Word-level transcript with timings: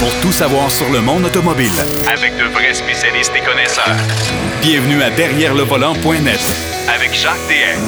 pour 0.00 0.10
tout 0.20 0.32
savoir 0.32 0.70
sur 0.70 0.90
le 0.90 1.00
monde 1.00 1.24
automobile. 1.24 1.70
Avec 2.12 2.36
de 2.36 2.44
vrais 2.52 2.74
spécialistes 2.74 3.32
et 3.36 3.40
connaisseurs. 3.44 3.96
Bienvenue 4.62 5.02
à 5.02 5.10
Derrière 5.10 5.54
le 5.54 5.62
volant.net 5.62 6.40
Avec 6.94 7.14
Jacques 7.14 7.34
DM. 7.48 7.80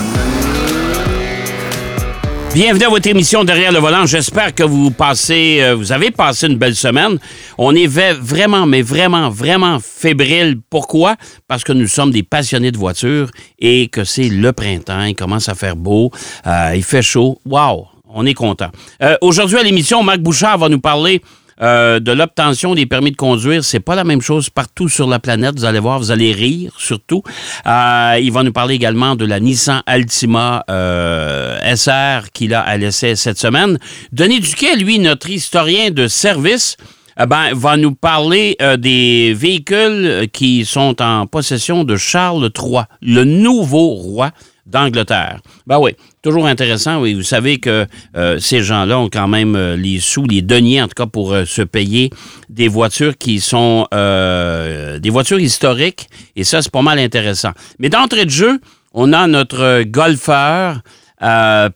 Bienvenue 2.54 2.84
à 2.86 2.88
votre 2.88 3.06
émission 3.08 3.44
Derrière 3.44 3.72
le 3.72 3.78
volant. 3.78 4.06
J'espère 4.06 4.54
que 4.54 4.62
vous 4.62 4.90
passez, 4.90 5.58
euh, 5.60 5.74
vous 5.74 5.92
avez 5.92 6.10
passé 6.10 6.46
une 6.46 6.56
belle 6.56 6.74
semaine. 6.74 7.18
On 7.58 7.74
est 7.74 7.86
vraiment, 7.86 8.66
mais 8.66 8.80
vraiment, 8.82 9.28
vraiment 9.28 9.78
fébrile. 9.80 10.58
Pourquoi? 10.70 11.16
Parce 11.46 11.62
que 11.62 11.72
nous 11.72 11.86
sommes 11.86 12.10
des 12.10 12.22
passionnés 12.22 12.72
de 12.72 12.78
voitures 12.78 13.30
et 13.58 13.88
que 13.88 14.02
c'est 14.04 14.28
le 14.30 14.52
printemps. 14.52 15.04
Il 15.04 15.14
commence 15.14 15.48
à 15.48 15.54
faire 15.54 15.76
beau. 15.76 16.10
euh, 16.46 16.72
il 16.74 16.82
fait 16.82 17.02
chaud. 17.02 17.38
Wow! 17.44 17.86
On 18.10 18.24
est 18.24 18.34
content. 18.34 18.70
Euh, 19.02 19.16
Aujourd'hui 19.20 19.58
à 19.58 19.62
l'émission, 19.62 20.02
Marc 20.02 20.18
Bouchard 20.20 20.56
va 20.56 20.70
nous 20.70 20.80
parler 20.80 21.20
euh, 21.60 22.00
de 22.00 22.12
l'obtention 22.12 22.74
des 22.74 22.86
permis 22.86 23.10
de 23.10 23.16
conduire. 23.16 23.64
C'est 23.64 23.80
pas 23.80 23.94
la 23.94 24.04
même 24.04 24.20
chose 24.20 24.50
partout 24.50 24.88
sur 24.88 25.08
la 25.08 25.18
planète. 25.18 25.58
Vous 25.58 25.64
allez 25.64 25.78
voir, 25.78 25.98
vous 25.98 26.10
allez 26.10 26.32
rire 26.32 26.72
surtout. 26.78 27.22
Euh, 27.66 28.18
il 28.20 28.32
va 28.32 28.42
nous 28.42 28.52
parler 28.52 28.74
également 28.74 29.16
de 29.16 29.24
la 29.24 29.40
Nissan 29.40 29.82
Altima 29.86 30.64
euh, 30.70 31.58
SR 31.74 32.30
qu'il 32.32 32.54
a 32.54 32.60
à 32.60 32.76
l'essai 32.76 33.16
cette 33.16 33.38
semaine. 33.38 33.78
Denis 34.12 34.40
Duquet, 34.40 34.76
lui, 34.76 34.98
notre 34.98 35.30
historien 35.30 35.90
de 35.90 36.08
service, 36.08 36.76
eh 37.20 37.26
ben, 37.26 37.52
va 37.52 37.76
nous 37.76 37.94
parler 37.94 38.56
euh, 38.62 38.76
des 38.76 39.34
véhicules 39.34 40.28
qui 40.32 40.64
sont 40.64 41.02
en 41.02 41.26
possession 41.26 41.82
de 41.82 41.96
Charles 41.96 42.50
III, 42.56 42.82
le 43.02 43.24
nouveau 43.24 43.88
roi 43.88 44.30
d'Angleterre. 44.66 45.40
Ben 45.66 45.78
oui, 45.78 45.96
toujours 46.28 46.46
intéressant. 46.46 47.00
Oui, 47.00 47.14
vous 47.14 47.22
savez 47.22 47.58
que 47.58 47.86
euh, 48.16 48.38
ces 48.38 48.62
gens-là 48.62 48.98
ont 48.98 49.08
quand 49.08 49.28
même 49.28 49.56
euh, 49.56 49.76
les 49.76 49.98
sous, 49.98 50.24
les 50.26 50.42
deniers 50.42 50.82
en 50.82 50.86
tout 50.88 50.94
cas 50.94 51.06
pour 51.06 51.32
euh, 51.32 51.44
se 51.46 51.62
payer 51.62 52.10
des 52.50 52.68
voitures 52.68 53.16
qui 53.16 53.40
sont 53.40 53.86
des 53.90 55.10
voitures 55.10 55.40
historiques. 55.40 56.08
Et 56.36 56.44
ça, 56.44 56.60
c'est 56.60 56.72
pas 56.72 56.82
mal 56.82 56.98
intéressant. 56.98 57.52
Mais 57.78 57.88
d'entrée 57.88 58.24
de 58.24 58.30
jeu, 58.30 58.60
on 58.92 59.12
a 59.12 59.26
notre 59.26 59.82
golfeur 59.84 60.80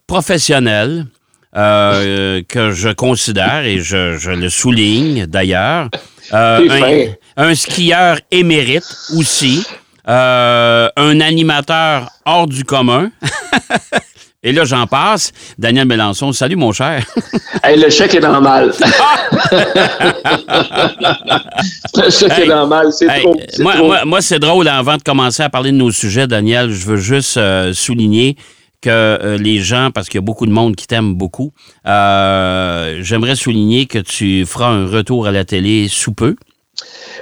professionnel. 0.06 1.06
que 1.55 2.70
je 2.73 2.92
considère 2.92 3.64
et 3.64 3.80
je, 3.80 4.17
je 4.19 4.30
le 4.30 4.48
souligne 4.48 5.27
d'ailleurs. 5.27 5.89
Un, 6.33 7.55
skieur 7.55 8.19
émérite 8.30 8.97
aussi. 9.17 9.64
Euh, 10.08 10.89
un 10.97 11.20
animateur 11.20 12.08
hors 12.25 12.48
du 12.48 12.64
commun. 12.64 13.11
Et 14.45 14.51
là, 14.53 14.65
j'en 14.65 14.87
passe. 14.89 15.31
Daniel 15.57 15.87
Mélenchon, 15.87 16.33
salut 16.33 16.57
mon 16.57 16.73
cher. 16.73 17.05
Hey, 17.65 17.79
le 17.81 17.91
chèque 17.91 18.17
est 18.17 18.21
dans 18.21 18.41
le 18.41 18.73
chèque 22.11 22.33
Hey. 22.33 22.43
est 22.45 22.48
dans 22.48 22.63
le 22.63 22.67
mal, 22.69 22.93
c'est 22.93 23.07
Hey, 23.09 23.23
trop. 23.23 23.37
c'est 23.48 23.63
moi, 23.63 23.75
trop. 23.77 23.87
moi, 23.87 24.05
moi, 24.05 24.20
c'est 24.20 24.41
drôle, 24.41 24.67
avant 24.67 24.97
de 24.97 25.03
commencer 25.03 25.45
à 25.45 25.48
parler 25.48 25.70
de 25.70 25.77
nos 25.77 25.93
sujets, 25.93 26.27
Daniel, 26.27 26.73
je 26.73 26.85
veux 26.87 26.97
juste 26.97 27.37
euh, 27.37 27.73
souligner 27.73 28.35
que 28.81 28.91
euh, 28.91 29.39
les 29.39 29.61
gens, 29.61 29.91
parce 29.95 30.09
qu'il 30.09 30.17
y 30.19 30.20
a 30.23 30.23
beaucoup 30.23 30.47
de 30.47 30.51
monde 30.51 30.75
qui 30.75 30.89
t'aime 30.89 31.15
beaucoup, 31.15 31.53
euh, 31.87 32.98
j'aimerais 33.03 33.37
souligner 33.37 33.87
que 33.87 34.01
tu 34.01 34.45
feras 34.45 34.70
un 34.70 34.89
retour 34.89 35.29
à 35.29 35.31
la 35.31 35.45
télé 35.45 35.87
sous 35.89 36.13
peu. 36.13 36.35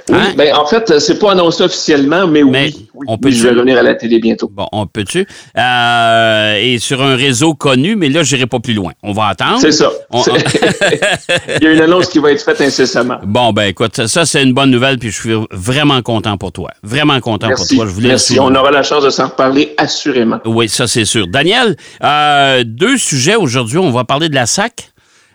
Oui, 0.09 0.15
Hein? 0.17 0.33
ben, 0.35 0.55
en 0.55 0.65
fait, 0.65 0.99
c'est 0.99 1.19
pas 1.19 1.33
annoncé 1.33 1.61
officiellement, 1.63 2.25
mais, 2.25 2.41
Mais 2.43 2.65
oui, 2.73 2.87
oui, 2.95 3.05
on 3.07 3.13
oui, 3.13 3.19
peut 3.21 3.31
je 3.31 3.43
vais 3.43 3.49
revenir 3.53 3.77
à 3.77 3.83
la 3.83 3.93
télé 3.95 4.19
bientôt. 4.19 4.49
Bon, 4.51 4.65
on 4.71 4.87
peut-tu? 4.87 5.27
Euh, 5.57 6.55
et 6.59 6.79
sur 6.79 7.01
un 7.03 7.15
réseau 7.15 7.53
connu, 7.53 7.95
mais 7.95 8.09
là, 8.09 8.23
j'irai 8.23 8.47
pas 8.47 8.59
plus 8.59 8.73
loin. 8.73 8.93
On 9.03 9.11
va 9.11 9.27
attendre. 9.27 9.59
C'est 9.59 9.71
ça. 9.73 9.91
On- 10.09 10.23
Il 11.61 11.63
y 11.63 11.67
a 11.67 11.71
une 11.73 11.81
annonce 11.81 12.07
qui 12.07 12.19
va 12.19 12.31
être 12.31 12.43
faite 12.43 12.61
incessamment. 12.61 13.17
Bon, 13.23 13.51
ben 13.53 13.63
écoute, 13.63 13.95
ça, 13.95 14.07
ça, 14.07 14.25
c'est 14.25 14.41
une 14.41 14.53
bonne 14.53 14.71
nouvelle, 14.71 14.97
puis 14.97 15.11
je 15.11 15.19
suis 15.19 15.33
vraiment 15.51 16.01
content 16.01 16.37
pour 16.37 16.51
toi. 16.51 16.71
Vraiment 16.81 17.19
content 17.19 17.47
Merci. 17.49 17.75
pour 17.75 17.83
toi. 17.83 17.85
Je 17.89 17.95
voulais 17.95 18.09
Merci. 18.09 18.39
On 18.39 18.53
aura 18.55 18.71
la 18.71 18.83
chance 18.83 19.03
de 19.03 19.09
s'en 19.09 19.27
reparler 19.27 19.73
assurément. 19.77 20.39
Oui, 20.45 20.67
ça 20.69 20.87
c'est 20.87 21.05
sûr. 21.05 21.27
Daniel, 21.27 21.75
euh, 22.03 22.63
deux 22.65 22.97
sujets 22.97 23.35
aujourd'hui. 23.35 23.77
On 23.77 23.91
va 23.91 24.03
parler 24.05 24.29
de 24.29 24.35
la 24.35 24.45
SAC, 24.45 24.89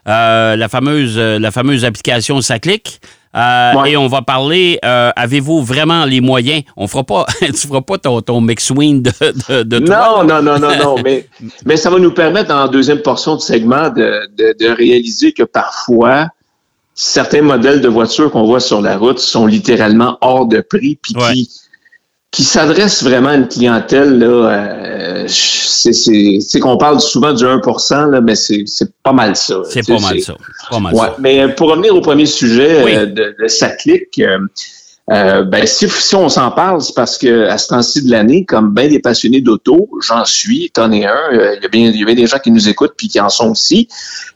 euh, 0.08 0.56
la 0.56 0.68
fameuse, 0.68 1.16
la 1.18 1.50
fameuse 1.50 1.84
application 1.84 2.40
SACLIC. 2.40 3.00
Euh, 3.36 3.72
Ouais. 3.74 3.90
Et 3.92 3.96
on 3.96 4.06
va 4.06 4.22
parler, 4.22 4.78
euh, 4.84 5.10
avez-vous 5.14 5.62
vraiment 5.62 6.04
les 6.06 6.20
moyens? 6.20 6.62
On 6.76 6.86
fera 6.88 7.04
pas, 7.04 7.26
tu 7.40 7.52
feras 7.66 7.82
pas 7.82 7.98
ton, 7.98 8.20
ton 8.22 8.40
McSween 8.40 9.02
de, 9.02 9.10
de, 9.48 9.62
de 9.62 9.78
toi. 9.80 10.22
Non, 10.24 10.24
non, 10.24 10.42
non, 10.42 10.58
non, 10.58 10.76
non, 10.82 10.96
mais, 11.04 11.28
mais 11.66 11.76
ça 11.76 11.90
va 11.90 11.98
nous 11.98 12.12
permettre, 12.12 12.54
la 12.54 12.68
deuxième 12.68 13.00
portion 13.02 13.36
du 13.36 13.44
segment, 13.44 13.90
de, 13.90 14.28
de, 14.38 14.56
de 14.58 14.68
réaliser 14.74 15.32
que 15.32 15.42
parfois, 15.42 16.28
certains 16.94 17.42
modèles 17.42 17.82
de 17.82 17.88
voitures 17.88 18.30
qu'on 18.30 18.44
voit 18.44 18.60
sur 18.60 18.80
la 18.80 18.96
route 18.96 19.18
sont 19.18 19.44
littéralement 19.46 20.16
hors 20.22 20.46
de 20.46 20.60
prix, 20.60 20.98
puis 21.02 21.14
Ouais. 21.16 21.32
qui, 21.34 21.50
qui 22.30 22.42
s'adressent 22.42 23.02
vraiment 23.02 23.30
à 23.30 23.34
une 23.36 23.48
clientèle, 23.48 24.18
là, 24.18 24.26
euh, 24.26 25.24
c'est, 25.28 26.60
qu'on 26.60 26.76
parle 26.76 27.00
souvent 27.00 27.32
du 27.32 27.44
1 27.44 27.60
là, 28.10 28.20
mais 28.20 28.34
c'est, 28.34 28.64
pas 29.02 29.12
mal 29.12 29.36
ça. 29.36 29.62
C'est 29.68 29.86
pas 29.86 29.98
mal 29.98 30.20
ça. 30.20 30.34
Pas 30.70 30.80
mal 30.80 30.94
Ouais, 30.94 31.06
ça. 31.06 31.16
mais 31.18 31.48
pour 31.54 31.70
revenir 31.70 31.94
au 31.94 32.00
premier 32.00 32.26
sujet 32.26 32.82
Oui. 32.84 32.94
euh, 32.94 33.06
de, 33.06 33.34
de 33.38 34.22
euh, 34.22 34.38
euh, 35.12 35.44
ben, 35.44 35.66
si, 35.66 35.88
si 35.88 36.14
on 36.16 36.28
s'en 36.28 36.50
parle, 36.50 36.82
c'est 36.82 36.94
parce 36.94 37.16
que 37.16 37.44
à 37.46 37.58
ce 37.58 37.68
temps-ci 37.68 38.04
de 38.04 38.10
l'année, 38.10 38.44
comme 38.44 38.74
bien 38.74 38.88
des 38.88 38.98
passionnés 38.98 39.40
d'auto, 39.40 39.88
j'en 40.02 40.24
suis, 40.24 40.70
t'en 40.70 40.90
es 40.90 41.06
un, 41.06 41.14
euh, 41.32 41.54
il 41.56 41.62
y, 41.62 41.66
a 41.66 41.68
bien, 41.68 41.90
il 41.90 41.98
y 41.98 42.02
a 42.02 42.06
bien 42.06 42.14
des 42.16 42.26
gens 42.26 42.38
qui 42.38 42.50
nous 42.50 42.68
écoutent 42.68 42.94
puis 42.96 43.06
qui 43.08 43.20
en 43.20 43.28
sont 43.28 43.50
aussi. 43.50 43.86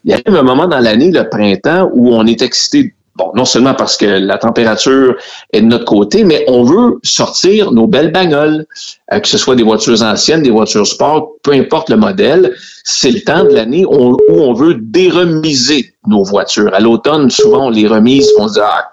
Il 0.04 0.12
y 0.12 0.14
arrive 0.14 0.34
un 0.36 0.44
moment 0.44 0.68
dans 0.68 0.78
l'année, 0.78 1.10
le 1.10 1.28
printemps, 1.28 1.90
où 1.92 2.14
on 2.14 2.24
est 2.26 2.40
excité, 2.40 2.94
bon, 3.20 3.32
non 3.34 3.44
seulement 3.44 3.74
parce 3.74 3.96
que 3.96 4.06
la 4.06 4.38
température 4.38 5.14
est 5.52 5.60
de 5.60 5.66
notre 5.66 5.84
côté, 5.84 6.24
mais 6.24 6.44
on 6.48 6.64
veut 6.64 6.98
sortir 7.02 7.72
nos 7.72 7.86
belles 7.86 8.12
bagnoles, 8.12 8.66
euh, 9.12 9.20
que 9.20 9.28
ce 9.28 9.38
soit 9.38 9.56
des 9.56 9.62
voitures 9.62 10.02
anciennes, 10.02 10.42
des 10.42 10.50
voitures 10.50 10.86
sport, 10.86 11.32
peu 11.42 11.52
importe 11.52 11.90
le 11.90 11.96
modèle. 11.96 12.54
C'est 12.84 13.10
le 13.10 13.20
temps 13.20 13.44
de 13.44 13.50
l'année 13.50 13.84
où, 13.84 14.16
on 14.28 14.52
veut 14.54 14.74
déremiser 14.80 15.94
nos 16.06 16.24
voitures. 16.24 16.72
À 16.74 16.80
l'automne, 16.80 17.30
souvent, 17.30 17.66
on 17.66 17.70
les 17.70 17.86
remise, 17.86 18.30
on 18.38 18.48
se 18.48 18.54
dit, 18.54 18.60
ah, 18.62 18.88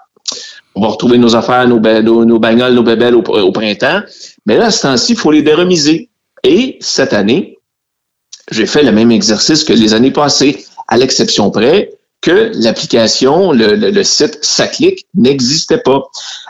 on 0.74 0.82
va 0.82 0.88
retrouver 0.88 1.18
nos 1.18 1.34
affaires, 1.34 1.66
nos, 1.66 1.80
nos, 1.80 2.38
bagnoles, 2.38 2.74
nos 2.74 2.82
bébelles 2.82 3.14
au, 3.14 3.22
au 3.22 3.52
printemps. 3.52 4.00
Mais 4.46 4.56
là, 4.56 4.70
ce 4.70 4.82
temps-ci, 4.82 5.12
il 5.12 5.18
faut 5.18 5.32
les 5.32 5.42
déremiser. 5.42 6.10
Et 6.44 6.76
cette 6.80 7.14
année, 7.14 7.58
j'ai 8.50 8.66
fait 8.66 8.82
le 8.82 8.92
même 8.92 9.10
exercice 9.10 9.64
que 9.64 9.72
les 9.72 9.94
années 9.94 10.12
passées, 10.12 10.64
à 10.86 10.96
l'exception 10.96 11.50
près 11.50 11.90
que 12.20 12.50
l'application, 12.54 13.52
le, 13.52 13.74
le- 13.74 13.90
le 13.90 14.02
site 14.04 14.38
Saclic 14.42 15.06
n'existait 15.14 15.78
pas. 15.78 16.02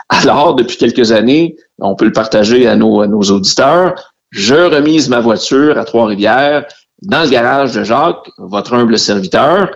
Alors, 0.09 0.55
depuis 0.55 0.77
quelques 0.77 1.11
années, 1.11 1.55
on 1.79 1.95
peut 1.95 2.05
le 2.05 2.11
partager 2.11 2.67
à 2.67 2.75
nos, 2.75 3.01
à 3.01 3.07
nos 3.07 3.21
auditeurs, 3.21 3.93
je 4.31 4.55
remise 4.55 5.09
ma 5.09 5.19
voiture 5.19 5.77
à 5.77 5.85
Trois-Rivières 5.85 6.65
dans 7.03 7.23
le 7.23 7.29
garage 7.29 7.73
de 7.73 7.83
Jacques, 7.83 8.29
votre 8.37 8.73
humble 8.73 8.99
serviteur, 8.99 9.69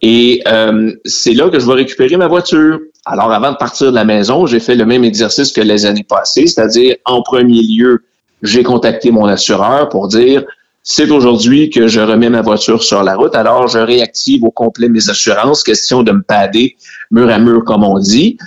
et 0.00 0.42
euh, 0.46 0.92
c'est 1.04 1.34
là 1.34 1.48
que 1.50 1.58
je 1.58 1.66
vais 1.66 1.72
récupérer 1.74 2.16
ma 2.16 2.28
voiture. 2.28 2.78
Alors, 3.04 3.32
avant 3.32 3.50
de 3.50 3.56
partir 3.56 3.88
de 3.90 3.94
la 3.96 4.04
maison, 4.04 4.46
j'ai 4.46 4.60
fait 4.60 4.76
le 4.76 4.84
même 4.86 5.02
exercice 5.02 5.50
que 5.50 5.60
les 5.60 5.86
années 5.86 6.04
passées, 6.08 6.46
c'est-à-dire, 6.46 6.94
en 7.04 7.22
premier 7.22 7.62
lieu, 7.62 8.04
j'ai 8.42 8.62
contacté 8.62 9.10
mon 9.10 9.26
assureur 9.26 9.88
pour 9.88 10.06
dire, 10.06 10.44
c'est 10.90 11.10
aujourd'hui 11.10 11.68
que 11.68 11.86
je 11.86 12.00
remets 12.00 12.30
ma 12.30 12.40
voiture 12.40 12.82
sur 12.82 13.02
la 13.02 13.14
route, 13.14 13.34
alors 13.34 13.68
je 13.68 13.78
réactive 13.78 14.42
au 14.42 14.50
complet 14.50 14.88
mes 14.88 15.10
assurances, 15.10 15.62
question 15.62 16.02
de 16.02 16.12
me 16.12 16.22
pader 16.22 16.76
mur 17.10 17.28
à 17.28 17.38
mur, 17.38 17.62
comme 17.64 17.84
on 17.84 17.98
dit. 17.98 18.38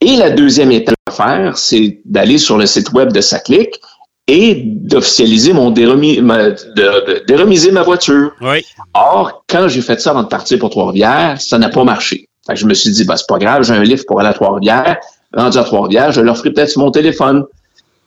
Et 0.00 0.14
la 0.14 0.30
deuxième 0.30 0.70
étape 0.70 0.94
à 1.06 1.10
faire, 1.10 1.58
c'est 1.58 1.98
d'aller 2.04 2.38
sur 2.38 2.56
le 2.56 2.66
site 2.66 2.92
web 2.92 3.12
de 3.12 3.20
Saclic 3.20 3.80
et 4.28 4.62
d'officialiser 4.64 5.52
mon 5.52 5.72
déremis, 5.72 6.20
ma- 6.20 6.50
de, 6.50 6.54
de 6.76 7.24
déremiser 7.26 7.72
ma 7.72 7.82
voiture. 7.82 8.30
Oui. 8.42 8.64
Or, 8.94 9.42
quand 9.48 9.66
j'ai 9.66 9.80
fait 9.80 10.00
ça 10.00 10.10
avant 10.10 10.22
de 10.22 10.28
partir 10.28 10.60
pour 10.60 10.70
Trois-Rivières, 10.70 11.40
ça 11.40 11.58
n'a 11.58 11.68
pas 11.68 11.82
marché. 11.82 12.28
Fait 12.46 12.54
que 12.54 12.60
je 12.60 12.66
me 12.66 12.74
suis 12.74 12.92
dit, 12.92 13.04
bah, 13.04 13.16
c'est 13.16 13.26
pas 13.26 13.38
grave, 13.38 13.64
j'ai 13.64 13.74
un 13.74 13.82
livre 13.82 14.04
pour 14.06 14.20
aller 14.20 14.28
à 14.28 14.34
Trois-Rivières. 14.34 14.98
Rendu 15.34 15.58
à 15.58 15.64
Trois-Rivières, 15.64 16.12
je 16.12 16.20
leur 16.20 16.36
ferai 16.36 16.52
peut-être 16.52 16.70
sur 16.70 16.80
mon 16.80 16.92
téléphone. 16.92 17.42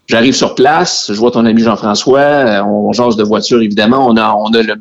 J'arrive 0.07 0.33
sur 0.33 0.55
place, 0.55 1.09
je 1.09 1.17
vois 1.17 1.31
ton 1.31 1.45
ami 1.45 1.61
Jean-François, 1.61 2.19
euh, 2.19 2.63
on 2.63 2.91
jase 2.91 3.15
de 3.15 3.23
voiture, 3.23 3.61
évidemment, 3.61 4.07
on 4.07 4.17
a, 4.17 4.33
on 4.33 4.53
a 4.53 4.61
le, 4.61 4.75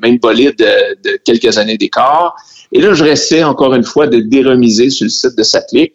même 0.00 0.18
bolide 0.18 0.56
de, 0.56 1.10
de 1.10 1.18
quelques 1.24 1.58
années 1.58 1.76
d'écart. 1.76 2.34
Et 2.72 2.80
là, 2.80 2.94
je 2.94 3.04
restais 3.04 3.44
encore 3.44 3.74
une 3.74 3.84
fois 3.84 4.06
de 4.06 4.20
déremiser 4.20 4.90
sur 4.90 5.04
le 5.04 5.10
site 5.10 5.36
de 5.36 5.42
Satlic 5.42 5.92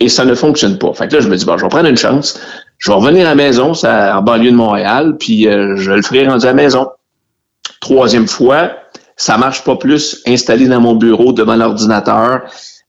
et 0.00 0.08
ça 0.08 0.24
ne 0.24 0.34
fonctionne 0.34 0.78
pas. 0.78 0.92
Fait 0.92 1.08
que 1.08 1.14
là, 1.14 1.20
je 1.20 1.28
me 1.28 1.36
dis, 1.36 1.44
bon, 1.44 1.56
je 1.56 1.62
vais 1.62 1.68
prendre 1.68 1.88
une 1.88 1.96
chance. 1.96 2.38
Je 2.78 2.90
vais 2.90 2.96
revenir 2.96 3.26
à 3.26 3.30
la 3.30 3.34
maison, 3.34 3.74
ça, 3.74 4.18
en 4.18 4.22
banlieue 4.22 4.50
de 4.50 4.56
Montréal, 4.56 5.16
puis 5.18 5.48
euh, 5.48 5.76
je 5.76 5.92
le 5.92 6.02
ferai 6.02 6.26
rendu 6.26 6.44
à 6.44 6.48
la 6.48 6.54
maison. 6.54 6.88
Troisième 7.80 8.26
fois, 8.26 8.72
ça 9.16 9.38
marche 9.38 9.64
pas 9.64 9.76
plus 9.76 10.22
installé 10.26 10.68
dans 10.68 10.80
mon 10.80 10.94
bureau 10.94 11.32
devant 11.32 11.56
l'ordinateur. 11.56 12.42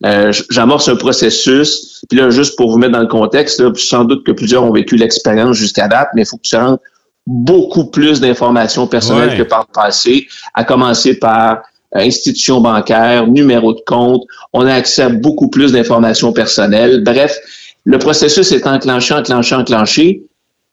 Euh, 0.05 0.31
J'amorce 0.49 0.87
un 0.89 0.95
processus. 0.95 2.01
Puis 2.09 2.19
là, 2.19 2.29
juste 2.29 2.55
pour 2.55 2.71
vous 2.71 2.77
mettre 2.77 2.93
dans 2.93 2.99
le 3.01 3.07
contexte, 3.07 3.59
là, 3.59 3.71
sans 3.75 4.03
doute 4.05 4.23
que 4.25 4.31
plusieurs 4.31 4.63
ont 4.63 4.71
vécu 4.71 4.95
l'expérience 4.95 5.57
jusqu'à 5.57 5.87
date, 5.87 6.09
mais 6.15 6.21
il 6.23 6.25
faut 6.25 6.37
que 6.37 6.43
tu 6.47 6.55
rentres 6.55 6.81
beaucoup 7.25 7.85
plus 7.85 8.21
d'informations 8.21 8.87
personnelles 8.87 9.29
Ouais. 9.31 9.37
que 9.37 9.43
par 9.43 9.65
le 9.67 9.73
passé, 9.73 10.27
à 10.53 10.63
commencer 10.63 11.15
par 11.17 11.61
institution 11.93 12.61
bancaire, 12.61 13.27
numéro 13.27 13.73
de 13.73 13.81
compte. 13.85 14.23
On 14.53 14.65
a 14.65 14.73
accès 14.73 15.03
à 15.03 15.09
beaucoup 15.09 15.49
plus 15.49 15.71
d'informations 15.71 16.31
personnelles. 16.33 17.03
Bref, 17.03 17.37
le 17.85 17.97
processus 17.97 18.51
est 18.51 18.67
enclenché, 18.67 19.13
enclenché, 19.13 19.55
enclenché. 19.55 20.23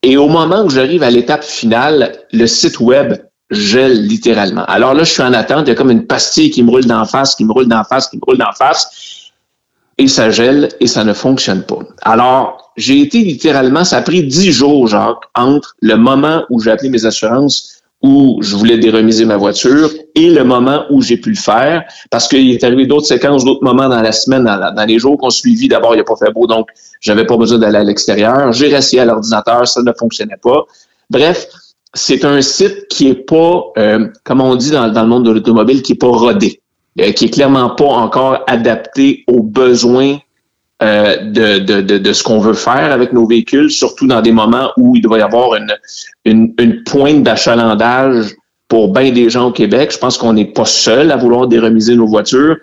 Et 0.03 0.17
au 0.17 0.29
moment 0.29 0.63
où 0.65 0.71
j'arrive 0.71 1.03
à 1.03 1.11
l'étape 1.11 1.45
finale, 1.45 2.13
le 2.33 2.47
site 2.47 2.79
web 2.81 3.15
gèle 3.51 4.07
littéralement. 4.07 4.65
Alors 4.67 4.93
là, 4.95 5.05
je 5.05 5.13
suis 5.13 5.23
en 5.23 5.33
attente. 5.33 5.67
Il 5.67 5.69
y 5.69 5.73
a 5.73 5.75
comme 5.77 5.91
une 5.91 6.07
pastille 6.07 6.51
qui 6.51 6.63
me 6.63 6.71
roule 6.71 6.85
d'en 6.85 7.05
face, 7.05 7.35
qui 7.37 7.45
me 7.45 7.53
roule 7.53 7.69
d'en 7.69 7.85
face, 7.85 8.09
qui 8.09 8.17
me 8.17 8.23
roule 8.27 8.39
d'en 8.39 8.53
face. 8.53 9.14
Et 9.99 10.09
ça 10.09 10.31
gèle 10.31 10.69
et 10.81 10.87
ça 10.87 11.05
ne 11.05 11.13
fonctionne 11.13 11.63
pas. 11.63 11.79
Alors, 12.03 12.73
j'ai 12.77 13.01
été 13.01 13.19
littéralement, 13.19 13.85
ça 13.85 13.99
a 13.99 14.03
pris 14.03 14.25
dix 14.25 14.51
jours, 14.51 14.89
Jacques, 14.89 15.23
entre 15.35 15.77
le 15.81 15.97
moment 15.97 16.45
où 16.51 16.61
j'ai 16.61 16.71
appelé 16.71 16.89
mes 16.91 17.07
assurances 17.07 17.75
où 18.05 18.39
je 18.43 18.55
voulais 18.55 18.77
déremiser 18.77 19.25
ma 19.25 19.39
voiture 19.39 19.91
et 20.15 20.29
le 20.29 20.45
moment 20.45 20.85
où 20.91 21.01
j'ai 21.01 21.17
pu 21.17 21.31
le 21.31 21.37
faire, 21.37 21.85
parce 22.11 22.29
qu'il 22.29 22.51
est 22.51 22.63
arrivé 22.63 22.87
d'autres 22.87 23.07
séquences, 23.07 23.47
d'autres 23.47 23.65
moments 23.65 23.89
dans 23.89 24.03
la 24.03 24.13
semaine, 24.13 24.45
dans, 24.45 24.85
les 24.87 24.99
jours 24.99 25.17
qu'on 25.17 25.31
suivit. 25.31 25.69
D'abord, 25.69 25.95
il 25.95 25.99
n'a 25.99 26.05
pas 26.05 26.17
fait 26.17 26.31
beau, 26.31 26.47
donc 26.47 26.69
j'avais 27.01 27.25
pas 27.25 27.39
besoin 27.39 27.59
d'aller 27.59 27.79
à 27.79 27.83
l'extérieur. 27.83 28.53
J'ai 28.53 28.69
resté 28.69 29.01
à 29.01 29.07
l'ordinateur, 29.07 29.67
ça 29.67 29.81
ne 29.83 29.91
fonctionnait 29.99 30.37
pas. 30.37 30.67
Bref, 31.09 31.49
c'est 31.95 32.27
un 32.27 32.43
site 32.43 32.89
qui 32.89 33.09
est 33.09 33.27
pas, 33.27 33.73
euh, 33.79 34.09
comme 34.23 34.43
on 34.43 34.55
dit 34.55 34.71
dans, 34.71 34.87
le 34.87 35.07
monde 35.07 35.25
de 35.25 35.31
l'automobile, 35.31 35.81
qui 35.81 35.93
est 35.93 35.99
pas 35.99 36.09
rodé, 36.09 36.61
euh, 37.01 37.13
qui 37.13 37.27
est 37.27 37.31
clairement 37.31 37.71
pas 37.71 37.85
encore 37.85 38.45
adapté 38.47 39.25
aux 39.27 39.43
besoins 39.43 40.19
euh, 40.83 41.17
de, 41.19 41.59
de, 41.59 41.81
de, 41.81 41.99
de, 41.99 42.13
ce 42.13 42.23
qu'on 42.23 42.41
veut 42.41 42.55
faire 42.55 42.93
avec 42.93 43.13
nos 43.13 43.27
véhicules, 43.27 43.71
surtout 43.71 44.07
dans 44.07 44.21
des 44.21 44.33
moments 44.33 44.71
où 44.77 44.97
il 44.97 45.03
doit 45.03 45.19
y 45.19 45.23
avoir 45.23 45.55
une, 45.55 45.75
une, 46.25 46.53
une 46.59 46.83
pointe 46.85 47.23
d'achalandage 47.23 48.35
pour 48.69 48.93
bien 48.93 49.13
des 49.13 49.31
gens 49.31 49.49
au 49.49 49.53
Québec. 49.53 49.93
Je 49.93 49.99
pense 49.99 50.19
qu'on 50.19 50.33
n'est 50.33 50.53
pas 50.53 50.65
seul 50.65 51.11
à 51.11 51.17
vouloir 51.17 51.47
déremiser 51.47 51.95
nos 51.95 52.07
voitures, 52.07 52.57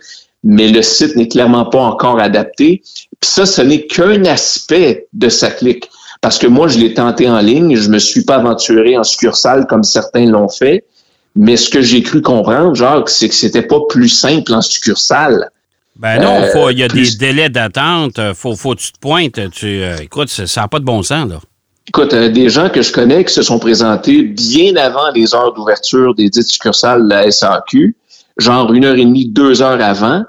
mais 0.44 0.70
le 0.70 0.82
site 0.82 1.16
n'est 1.16 1.28
clairement 1.28 1.66
pas 1.66 1.80
encore 1.80 2.20
adapté. 2.20 2.82
Puis 3.20 3.32
ça, 3.32 3.46
ce 3.46 3.62
n'est 3.62 3.86
qu'un 3.88 4.26
aspect 4.26 5.08
de 5.14 5.30
sa 5.30 5.50
clique. 5.50 5.90
Parce 6.22 6.38
que 6.38 6.48
moi, 6.48 6.68
je 6.68 6.78
l'ai 6.80 6.94
tenté 6.94 7.30
en 7.30 7.40
ligne, 7.40 7.76
je 7.76 7.90
me 7.90 7.98
suis 7.98 8.24
pas 8.24 8.36
aventuré 8.36 8.98
en 8.98 9.04
succursale 9.04 9.66
comme 9.68 9.84
certains 9.84 10.26
l'ont 10.26 10.50
fait. 10.50 10.84
Mais 11.36 11.58
ce 11.58 11.70
que 11.70 11.82
j'ai 11.82 12.04
cru 12.04 12.22
comprendre, 12.22 12.76
Jacques, 12.76 13.10
c'est 13.10 13.30
que 13.30 13.36
c'était 13.36 13.62
pas 13.62 13.80
plus 13.90 14.10
simple 14.10 14.54
en 14.54 14.62
succursale. 14.62 15.50
Ben 15.96 16.22
non, 16.22 16.42
euh, 16.42 16.72
il 16.72 16.80
y 16.80 16.84
a 16.84 16.88
des 16.88 17.12
délais 17.18 17.50
d'attente. 17.50 18.20
Faut, 18.34 18.56
faut 18.56 18.76
que 18.76 18.82
tu 18.82 18.92
te 18.92 19.00
pointes. 19.00 19.40
Tu, 19.52 19.84
euh, 19.84 19.98
écoute, 20.02 20.30
ça 20.30 20.62
n'a 20.62 20.68
pas 20.68 20.80
de 20.80 20.86
bon 20.86 21.04
sens, 21.04 21.30
là. 21.30 21.40
Écoute, 21.88 22.14
euh, 22.14 22.30
des 22.30 22.50
gens 22.50 22.70
que 22.70 22.82
je 22.82 22.92
connais 22.92 23.26
qui 23.26 23.34
se 23.34 23.42
sont 23.42 23.60
présentés 23.60 24.22
bien 24.22 24.76
avant 24.76 25.12
les 25.14 25.34
heures 25.36 25.54
d'ouverture 25.54 26.16
des 26.16 26.30
dites 26.30 26.48
succursales 26.48 27.04
de 27.04 27.10
la 27.10 27.30
SAQ, 27.30 27.96
genre 28.38 28.72
une 28.72 28.86
heure 28.86 28.96
et 28.96 29.04
demie, 29.04 29.26
deux 29.26 29.62
heures 29.62 29.82
avant, 29.82 30.24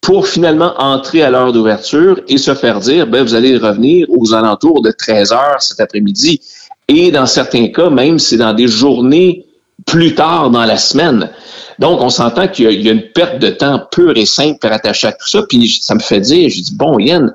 pour 0.00 0.26
finalement 0.26 0.74
entrer 0.78 1.22
à 1.22 1.30
l'heure 1.30 1.52
d'ouverture 1.52 2.20
et 2.28 2.38
se 2.38 2.54
faire 2.54 2.80
dire, 2.80 3.06
ben, 3.06 3.22
vous 3.22 3.34
allez 3.34 3.56
revenir 3.56 4.06
aux 4.10 4.32
alentours 4.32 4.80
de 4.82 4.90
13 4.90 5.32
heures 5.32 5.60
cet 5.60 5.80
après-midi. 5.80 6.40
Et 6.88 7.10
dans 7.10 7.26
certains 7.26 7.68
cas, 7.68 7.90
même, 7.90 8.18
c'est 8.18 8.36
dans 8.36 8.52
des 8.54 8.68
journées 8.68 9.44
plus 9.86 10.14
tard 10.14 10.50
dans 10.50 10.64
la 10.64 10.76
semaine. 10.76 11.30
Donc, 11.78 12.00
on 12.00 12.10
s'entend 12.10 12.48
qu'il 12.48 12.70
y, 12.70 12.88
a 12.88 12.92
une 12.92 13.10
perte 13.12 13.38
de 13.38 13.50
temps 13.50 13.80
pure 13.90 14.16
et 14.16 14.26
simple 14.26 14.66
rattachée 14.66 15.08
à 15.08 15.12
tout 15.12 15.28
ça. 15.28 15.42
Puis 15.48 15.80
ça 15.82 15.94
me 15.94 16.00
fait 16.00 16.20
dire, 16.20 16.48
je 16.48 16.60
dis, 16.60 16.74
bon, 16.74 16.98
Yann, 16.98 17.34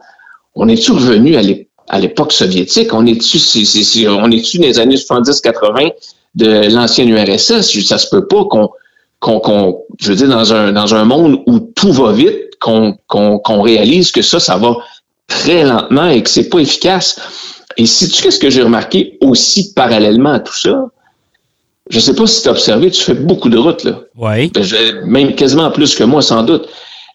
on 0.55 0.67
est-tu 0.67 0.91
revenu 0.91 1.35
à 1.35 1.99
l'époque 1.99 2.31
soviétique? 2.31 2.93
On 2.93 3.05
est-tu 3.05 3.37
on 4.07 4.31
est 4.31 4.57
dans 4.57 4.67
les 4.67 4.79
années 4.79 4.95
70-80 4.95 5.91
de 6.35 6.73
l'ancienne 6.73 7.09
URSS? 7.09 7.83
Ça 7.85 7.97
se 7.97 8.09
peut 8.09 8.27
pas 8.27 8.45
qu'on, 8.45 8.69
qu'on, 9.19 9.83
je 9.99 10.09
veux 10.09 10.15
dire, 10.15 10.29
dans 10.29 10.53
un, 10.53 10.71
dans 10.71 10.95
un 10.95 11.05
monde 11.05 11.41
où 11.45 11.59
tout 11.59 11.91
va 11.91 12.11
vite, 12.11 12.55
qu'on, 12.59 12.97
qu'on, 13.07 13.61
réalise 13.61 14.11
que 14.11 14.21
ça, 14.21 14.39
ça 14.39 14.57
va 14.57 14.75
très 15.27 15.63
lentement 15.63 16.07
et 16.09 16.23
que 16.23 16.29
c'est 16.29 16.49
pas 16.49 16.59
efficace. 16.59 17.19
Et 17.77 17.85
si 17.85 18.09
tu 18.09 18.23
qu'est-ce 18.23 18.39
que 18.39 18.49
j'ai 18.49 18.63
remarqué 18.63 19.17
aussi 19.21 19.73
parallèlement 19.73 20.31
à 20.31 20.39
tout 20.39 20.55
ça, 20.55 20.85
je 21.89 21.99
sais 21.99 22.15
pas 22.15 22.27
si 22.27 22.41
tu 22.41 22.49
as 22.49 22.51
observé, 22.51 22.91
tu 22.91 23.01
fais 23.01 23.13
beaucoup 23.13 23.49
de 23.49 23.57
routes, 23.57 23.83
là. 23.83 24.01
Oui. 24.15 24.51
Ben, 24.51 24.65
même 25.05 25.35
quasiment 25.35 25.71
plus 25.71 25.95
que 25.95 26.03
moi, 26.03 26.21
sans 26.21 26.43
doute. 26.43 26.67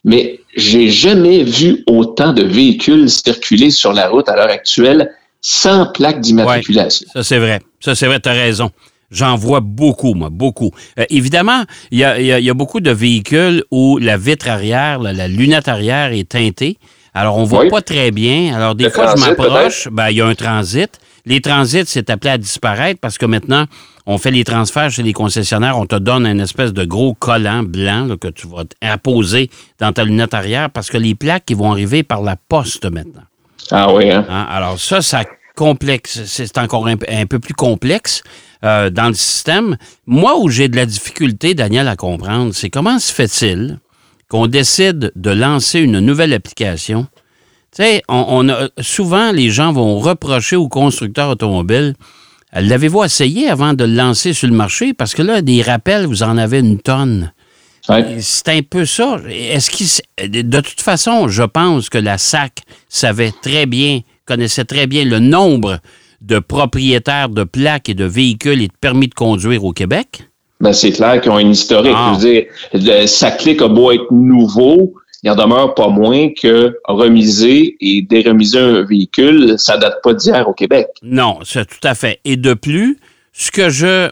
Mais 0.03 0.39
j'ai 0.55 0.89
jamais 0.89 1.43
vu 1.43 1.83
autant 1.87 2.33
de 2.33 2.43
véhicules 2.43 3.09
circuler 3.09 3.71
sur 3.71 3.93
la 3.93 4.09
route 4.09 4.27
à 4.29 4.35
l'heure 4.35 4.49
actuelle 4.49 5.11
sans 5.41 5.87
plaque 5.87 6.21
d'immatriculation. 6.21 7.07
ça, 7.13 7.23
c'est 7.23 7.37
vrai. 7.37 7.59
Ça, 7.79 7.95
c'est 7.95 8.07
vrai, 8.07 8.19
tu 8.19 8.29
as 8.29 8.33
raison. 8.33 8.71
J'en 9.11 9.35
vois 9.35 9.59
beaucoup, 9.59 10.15
moi, 10.15 10.29
beaucoup. 10.31 10.71
Euh, 10.97 11.05
évidemment, 11.09 11.63
il 11.91 11.99
y 11.99 12.03
a, 12.03 12.53
beaucoup 12.53 12.79
de 12.79 12.89
véhicules 12.89 13.63
où 13.69 13.99
la 13.99 14.17
vitre 14.17 14.49
arrière, 14.49 14.99
la, 14.99 15.27
lunette 15.27 15.67
arrière 15.67 16.11
est 16.13 16.27
teintée. 16.27 16.77
Alors, 17.13 17.37
on 17.37 17.43
voit 17.43 17.67
pas 17.67 17.81
très 17.81 18.09
bien. 18.09 18.55
Alors, 18.55 18.73
des 18.73 18.89
fois, 18.89 19.13
je 19.15 19.21
m'approche, 19.21 19.87
ben, 19.91 20.09
il 20.09 20.17
y 20.17 20.21
a 20.21 20.25
un 20.25 20.33
transit. 20.33 20.89
Les 21.25 21.41
transits, 21.41 21.85
c'est 21.85 22.09
appelé 22.09 22.31
à 22.31 22.37
disparaître 22.39 22.99
parce 22.99 23.19
que 23.19 23.27
maintenant, 23.27 23.65
on 24.05 24.17
fait 24.17 24.31
les 24.31 24.43
transferts 24.43 24.91
chez 24.91 25.03
les 25.03 25.13
concessionnaires, 25.13 25.77
on 25.77 25.85
te 25.85 25.95
donne 25.95 26.25
un 26.25 26.39
espèce 26.39 26.73
de 26.73 26.83
gros 26.83 27.13
collant 27.13 27.63
blanc 27.63 28.17
que 28.17 28.27
tu 28.27 28.47
vas 28.47 28.63
apposer 28.81 29.49
dans 29.79 29.93
ta 29.93 30.03
lunette 30.03 30.33
arrière 30.33 30.69
parce 30.69 30.89
que 30.89 30.97
les 30.97 31.15
plaques 31.15 31.45
qui 31.45 31.53
vont 31.53 31.71
arriver 31.71 32.03
par 32.03 32.21
la 32.21 32.35
poste 32.35 32.85
maintenant. 32.85 33.23
Ah 33.71 33.93
oui, 33.93 34.11
hein? 34.11 34.25
hein? 34.29 34.45
Alors 34.49 34.79
ça, 34.79 35.01
ça 35.01 35.23
complexe, 35.55 36.23
c'est 36.25 36.57
encore 36.57 36.87
un, 36.87 37.25
peu 37.25 37.39
plus 37.39 37.53
complexe 37.53 38.23
euh, 38.63 38.89
dans 38.89 39.07
le 39.07 39.13
système. 39.13 39.77
Moi, 40.05 40.37
où 40.39 40.49
j'ai 40.49 40.67
de 40.67 40.75
la 40.75 40.85
difficulté, 40.85 41.53
Daniel, 41.53 41.87
à 41.87 41.95
comprendre, 41.95 42.53
c'est 42.53 42.69
comment 42.69 42.99
se 42.99 43.13
fait-il 43.13 43.79
qu'on 44.29 44.47
décide 44.47 45.11
de 45.15 45.29
lancer 45.29 45.79
une 45.79 45.99
nouvelle 45.99 46.33
application? 46.33 47.07
Tu 47.75 47.83
sais, 47.83 48.01
on, 48.07 48.49
a, 48.49 48.69
souvent, 48.81 49.31
les 49.31 49.49
gens 49.49 49.73
vont 49.73 49.99
reprocher 49.99 50.55
aux 50.55 50.69
constructeurs 50.69 51.29
automobiles 51.29 51.95
L'avez-vous 52.55 53.03
essayé 53.03 53.49
avant 53.49 53.73
de 53.73 53.83
le 53.83 53.95
lancer 53.95 54.33
sur 54.33 54.47
le 54.47 54.53
marché? 54.53 54.93
Parce 54.93 55.13
que 55.15 55.21
là, 55.21 55.41
des 55.41 55.61
rappels, 55.61 56.05
vous 56.05 56.23
en 56.23 56.37
avez 56.37 56.59
une 56.59 56.79
tonne. 56.79 57.31
C'est 58.19 58.49
un 58.49 58.61
peu 58.61 58.85
ça. 58.85 59.19
Est-ce 59.27 59.69
qu'il, 59.69 60.41
de 60.41 60.61
toute 60.61 60.81
façon, 60.81 61.27
je 61.27 61.43
pense 61.43 61.89
que 61.89 61.97
la 61.97 62.17
SAC 62.17 62.59
savait 62.87 63.33
très 63.41 63.65
bien, 63.65 64.01
connaissait 64.25 64.65
très 64.65 64.87
bien 64.87 65.03
le 65.03 65.19
nombre 65.19 65.79
de 66.21 66.39
propriétaires 66.39 67.29
de 67.29 67.43
plaques 67.43 67.89
et 67.89 67.93
de 67.93 68.05
véhicules 68.05 68.61
et 68.61 68.67
de 68.67 68.73
permis 68.79 69.07
de 69.07 69.13
conduire 69.13 69.65
au 69.65 69.73
Québec? 69.73 70.29
Ben, 70.61 70.71
c'est 70.71 70.91
clair 70.91 71.19
qu'ils 71.19 71.31
ont 71.31 71.39
une 71.39 71.51
historique. 71.51 71.93
Je 71.93 72.13
veux 72.13 72.33
dire, 72.33 72.45
le 72.73 73.05
SACLIC 73.05 73.61
a 73.61 73.67
beau 73.67 73.91
être 73.91 74.11
nouveau, 74.11 74.93
il 75.23 75.31
en 75.31 75.35
demeure 75.35 75.73
pas 75.73 75.87
moins 75.87 76.29
que 76.29 76.77
remiser 76.83 77.77
et 77.79 78.01
déremiser 78.01 78.59
un 78.59 78.83
véhicule, 78.83 79.55
ça 79.57 79.77
date 79.77 80.01
pas 80.03 80.13
d'hier 80.13 80.47
au 80.47 80.53
Québec. 80.53 80.87
Non, 81.01 81.39
c'est 81.43 81.65
tout 81.65 81.87
à 81.87 81.95
fait. 81.95 82.19
Et 82.25 82.35
de 82.35 82.53
plus, 82.53 82.97
ce 83.31 83.49
que 83.49 83.69
je... 83.69 84.09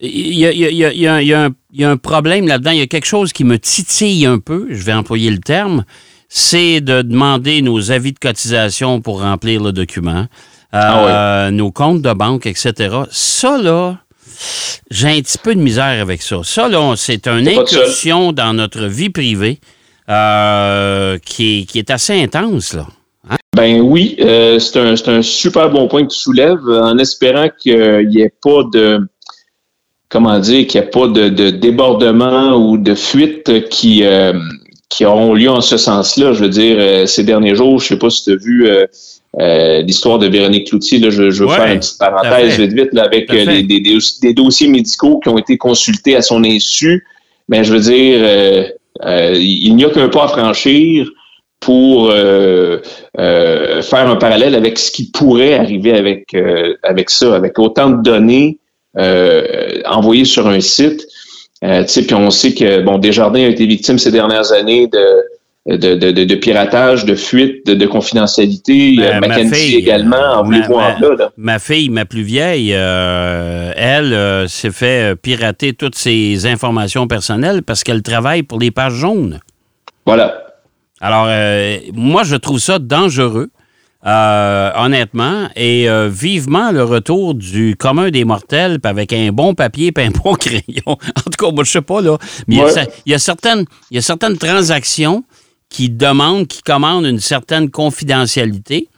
Il 0.00 0.34
y 0.34 1.06
a, 1.06 1.90
un 1.90 1.96
problème 1.96 2.48
là-dedans, 2.48 2.72
il 2.72 2.78
y 2.78 2.82
a 2.82 2.86
quelque 2.88 3.06
chose 3.06 3.32
qui 3.32 3.44
me 3.44 3.56
titille 3.58 4.26
un 4.26 4.38
peu, 4.38 4.66
je 4.70 4.82
vais 4.82 4.92
employer 4.92 5.30
le 5.30 5.38
terme, 5.38 5.84
c'est 6.28 6.80
de 6.80 7.02
demander 7.02 7.62
nos 7.62 7.92
avis 7.92 8.12
de 8.12 8.18
cotisation 8.18 9.00
pour 9.00 9.20
remplir 9.20 9.62
le 9.62 9.70
document, 9.70 10.26
ah 10.72 11.06
euh, 11.06 11.50
nos 11.52 11.70
comptes 11.70 12.02
de 12.02 12.12
banque, 12.12 12.46
etc. 12.46 12.96
Ça, 13.12 13.58
là, 13.58 13.98
j'ai 14.90 15.08
un 15.08 15.20
petit 15.20 15.38
peu 15.38 15.54
de 15.54 15.60
misère 15.60 16.02
avec 16.02 16.20
ça. 16.20 16.40
Ça, 16.42 16.68
là, 16.68 16.94
c'est 16.96 17.28
une 17.28 17.46
incursion 17.46 18.32
dans 18.32 18.54
notre 18.54 18.86
vie 18.86 19.10
privée. 19.10 19.60
Euh, 20.08 21.18
qui, 21.24 21.66
est, 21.74 21.90
assez 21.90 22.20
intense, 22.20 22.72
là. 22.74 22.86
Hein? 23.30 23.36
Ben 23.54 23.80
oui, 23.80 24.16
euh, 24.20 24.58
c'est 24.58 25.08
un, 25.08 25.22
super 25.22 25.70
bon 25.70 25.86
point 25.86 26.04
que 26.04 26.12
tu 26.12 26.18
soulèves, 26.18 26.68
en 26.68 26.98
espérant 26.98 27.48
qu'il 27.56 28.08
n'y 28.08 28.20
ait 28.20 28.34
pas 28.42 28.64
de 28.72 29.06
comment 30.08 30.38
dire, 30.40 30.66
qu'il 30.66 30.80
n'y 30.80 30.86
ait 30.86 30.90
pas 30.90 31.06
de, 31.06 31.50
débordement 31.50 32.56
ou 32.56 32.76
de 32.76 32.94
fuite 32.94 33.68
qui, 33.68 34.04
euh, 34.04 34.34
qui 34.88 35.06
auront 35.06 35.34
lieu 35.34 35.48
en 35.48 35.60
ce 35.60 35.76
sens-là. 35.76 36.32
Je 36.32 36.40
veux 36.40 36.50
dire, 36.50 37.08
ces 37.08 37.24
derniers 37.24 37.54
jours, 37.54 37.78
je 37.78 37.84
ne 37.84 37.88
sais 37.90 37.96
pas 37.96 38.10
si 38.10 38.24
tu 38.24 38.32
as 38.32 38.36
vu 38.36 38.68
l'histoire 39.86 40.18
de 40.18 40.26
Véronique 40.26 40.66
Cloutier, 40.68 40.98
là, 40.98 41.10
je, 41.10 41.22
veux 41.22 41.48
faire 41.48 41.72
une 41.72 41.78
petite 41.78 41.98
parenthèse 41.98 42.58
vite 42.58 42.72
vite 42.72 42.98
avec 42.98 43.30
des, 43.30 44.34
dossiers 44.34 44.68
médicaux 44.68 45.20
qui 45.22 45.28
ont 45.28 45.38
été 45.38 45.56
consultés 45.56 46.16
à 46.16 46.22
son 46.22 46.44
insu. 46.44 47.06
Mais 47.48 47.58
ben, 47.58 47.64
je 47.64 47.72
veux 47.72 47.80
dire, 47.80 48.18
euh, 48.20 48.68
il 49.04 49.74
n'y 49.74 49.84
a 49.84 49.90
qu'un 49.90 50.08
pas 50.08 50.24
à 50.24 50.28
franchir 50.28 51.10
pour 51.60 52.10
euh, 52.10 52.78
euh, 53.18 53.82
faire 53.82 54.08
un 54.08 54.16
parallèle 54.16 54.54
avec 54.54 54.78
ce 54.78 54.90
qui 54.90 55.10
pourrait 55.10 55.54
arriver 55.54 55.92
avec 55.92 56.34
avec 56.82 57.10
ça, 57.10 57.34
avec 57.34 57.58
autant 57.58 57.90
de 57.90 58.02
données 58.02 58.58
envoyées 59.86 60.24
sur 60.24 60.46
un 60.48 60.60
site. 60.60 61.06
puis 61.60 62.14
on 62.14 62.30
sait 62.30 62.54
que 62.54 62.80
bon, 62.80 62.98
Desjardins 62.98 63.44
a 63.44 63.48
été 63.48 63.66
victime 63.66 63.98
ces 63.98 64.10
dernières 64.10 64.52
années 64.52 64.88
de 64.88 65.24
de, 65.66 65.76
de, 65.76 66.10
de, 66.10 66.24
de 66.24 66.34
piratage, 66.34 67.04
de 67.04 67.14
fuite, 67.14 67.64
de, 67.66 67.74
de 67.74 67.86
confidentialité. 67.86 68.96
Ben, 68.96 69.16
Euh, 69.16 69.20
Mackenzie 69.20 69.54
fille, 69.54 69.76
également, 69.76 70.16
en 70.16 70.36
ma- 70.38 70.42
voulez-vous 70.42 70.74
en 70.74 70.78
ma- 70.98 70.98
là? 71.16 71.30
Ma 71.36 71.58
fille, 71.60 71.88
ma 71.88 72.04
plus 72.04 72.22
vieille, 72.22 72.72
euh, 72.74 73.72
elle 73.76 74.12
euh, 74.12 74.48
s'est 74.48 74.72
fait 74.72 75.12
euh, 75.12 75.14
pirater 75.14 75.72
toutes 75.72 75.94
ses 75.94 76.46
informations 76.46 77.06
personnelles 77.06 77.62
parce 77.62 77.84
qu'elle 77.84 78.02
travaille 78.02 78.42
pour 78.42 78.58
les 78.58 78.72
pages 78.72 78.94
jaunes. 78.94 79.38
Voilà. 80.04 80.34
Alors, 81.00 81.26
euh, 81.28 81.76
moi, 81.94 82.24
je 82.24 82.34
trouve 82.36 82.58
ça 82.58 82.80
dangereux, 82.80 83.50
euh, 84.04 84.70
honnêtement, 84.76 85.48
et 85.54 85.88
euh, 85.88 86.08
vivement 86.12 86.72
le 86.72 86.82
retour 86.82 87.34
du 87.34 87.76
commun 87.76 88.10
des 88.10 88.24
mortels, 88.24 88.78
avec 88.82 89.12
un 89.12 89.30
bon 89.30 89.54
papier, 89.54 89.92
puis 89.92 90.04
un 90.04 90.10
bon 90.10 90.34
crayon. 90.40 90.62
En 90.86 91.30
tout 91.30 91.38
cas, 91.46 91.52
moi, 91.52 91.62
je 91.62 91.70
sais 91.70 91.82
pas, 91.82 92.00
là. 92.00 92.18
Mais 92.48 92.56
il 92.56 92.58
y 92.58 92.62
a 92.62 92.64
Ouais. 92.64 92.72
cer- 92.72 92.88
il 93.06 93.12
y, 93.12 93.14
a 93.14 93.18
certaines, 93.20 93.64
il 93.92 93.94
y 93.94 93.98
a 93.98 94.02
certaines 94.02 94.36
transactions 94.38 95.22
qui 95.72 95.88
demandent, 95.90 96.46
qui 96.46 96.62
commandent 96.62 97.06
une 97.06 97.20
certaine 97.20 97.70
confidentialité. 97.70 98.88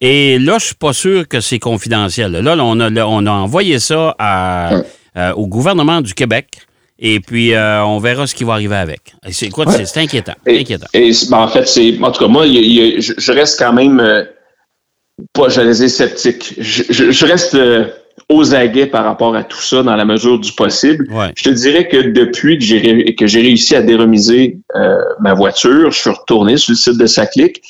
Et 0.00 0.38
là, 0.38 0.56
je 0.58 0.66
suis 0.66 0.74
pas 0.74 0.92
sûr 0.92 1.28
que 1.28 1.40
c'est 1.40 1.58
confidentiel. 1.58 2.32
Là, 2.32 2.56
on, 2.58 2.80
a, 2.80 2.90
on 3.04 3.26
a 3.26 3.30
envoyé 3.30 3.78
ça 3.78 4.14
à- 4.18 4.80
euh, 5.16 5.32
au 5.34 5.46
gouvernement 5.46 6.00
du 6.00 6.14
Québec. 6.14 6.46
Et 6.98 7.20
puis, 7.20 7.54
euh, 7.54 7.84
on 7.84 7.98
verra 7.98 8.26
ce 8.26 8.34
qui 8.34 8.44
va 8.44 8.54
arriver 8.54 8.76
avec. 8.76 9.14
C'est 9.30 9.48
quoi? 9.50 9.66
Ouais. 9.66 9.84
C'est 9.84 10.00
inquiétant. 10.00 10.34
Et, 10.46 10.60
inquiétant. 10.60 10.86
et, 10.94 11.12
ben, 11.30 11.38
en 11.38 11.48
fait, 11.48 11.66
c'est. 11.68 11.98
En 12.02 12.10
tout 12.12 12.20
cas, 12.24 12.28
moi, 12.28 12.46
y 12.46 12.56
y 12.56 13.00
je, 13.02 13.12
je 13.18 13.32
reste 13.32 13.58
quand 13.58 13.72
même 13.72 14.00
euh, 14.00 14.24
pas, 15.32 15.48
j'allais 15.48 15.72
dire 15.74 15.90
sceptique. 15.90 16.54
Je, 16.58 16.84
je- 16.88 17.10
je 17.10 17.26
reste 17.26 17.54
aux 18.28 18.54
aguets 18.54 18.86
par 18.86 19.04
rapport 19.04 19.34
à 19.36 19.44
tout 19.44 19.60
ça 19.60 19.82
dans 19.82 19.96
la 19.96 20.04
mesure 20.04 20.38
du 20.38 20.52
possible. 20.52 21.06
Ouais. 21.12 21.32
Je 21.36 21.44
te 21.44 21.50
dirais 21.50 21.88
que 21.88 21.96
depuis 22.10 22.58
que 22.58 22.64
j'ai 22.64 23.14
que 23.14 23.26
j'ai 23.26 23.40
réussi 23.42 23.74
à 23.76 23.82
déremiser 23.82 24.58
euh, 24.76 24.96
ma 25.20 25.34
voiture, 25.34 25.90
je 25.90 25.98
suis 26.00 26.10
retourné 26.10 26.56
sur 26.56 26.72
le 26.72 26.76
site 26.76 26.98
de 26.98 27.06
Saclic. 27.06 27.60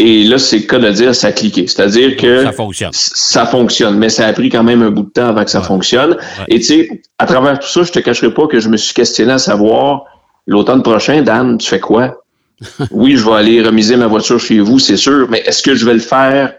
Et 0.00 0.22
là, 0.22 0.38
c'est 0.38 0.58
le 0.58 0.62
cas 0.66 0.78
de 0.78 0.88
dire 0.92 1.12
ça 1.14 1.26
a 1.28 1.32
cliqué. 1.32 1.66
C'est-à-dire 1.66 2.16
que 2.16 2.44
Ça 2.44 2.52
fonctionne. 2.52 2.90
ça 2.92 3.46
fonctionne, 3.46 3.98
mais 3.98 4.08
ça 4.08 4.28
a 4.28 4.32
pris 4.32 4.48
quand 4.48 4.62
même 4.62 4.80
un 4.82 4.90
bout 4.92 5.02
de 5.02 5.10
temps 5.10 5.26
avant 5.28 5.44
que 5.44 5.50
ça 5.50 5.58
Ouais. 5.60 5.66
fonctionne. 5.66 6.16
Et 6.46 6.58
tu 6.60 6.64
sais, 6.66 7.02
à 7.18 7.26
travers 7.26 7.58
tout 7.58 7.66
ça, 7.66 7.82
je 7.82 7.90
te 7.90 7.98
cacherai 7.98 8.32
pas 8.32 8.46
que 8.46 8.60
je 8.60 8.68
me 8.68 8.76
suis 8.76 8.94
questionné 8.94 9.32
à 9.32 9.38
savoir 9.38 10.04
l'automne 10.46 10.84
prochain, 10.84 11.22
Dan, 11.22 11.58
tu 11.58 11.68
fais 11.68 11.80
quoi? 11.80 12.22
oui, 12.92 13.16
je 13.16 13.24
vais 13.24 13.32
aller 13.36 13.60
remiser 13.62 13.96
ma 13.96 14.06
voiture 14.06 14.38
chez 14.38 14.60
vous, 14.60 14.78
c'est 14.78 14.96
sûr, 14.96 15.26
mais 15.28 15.40
est-ce 15.44 15.62
que 15.64 15.74
je 15.74 15.84
vais 15.84 15.94
le 15.94 15.98
faire 16.00 16.54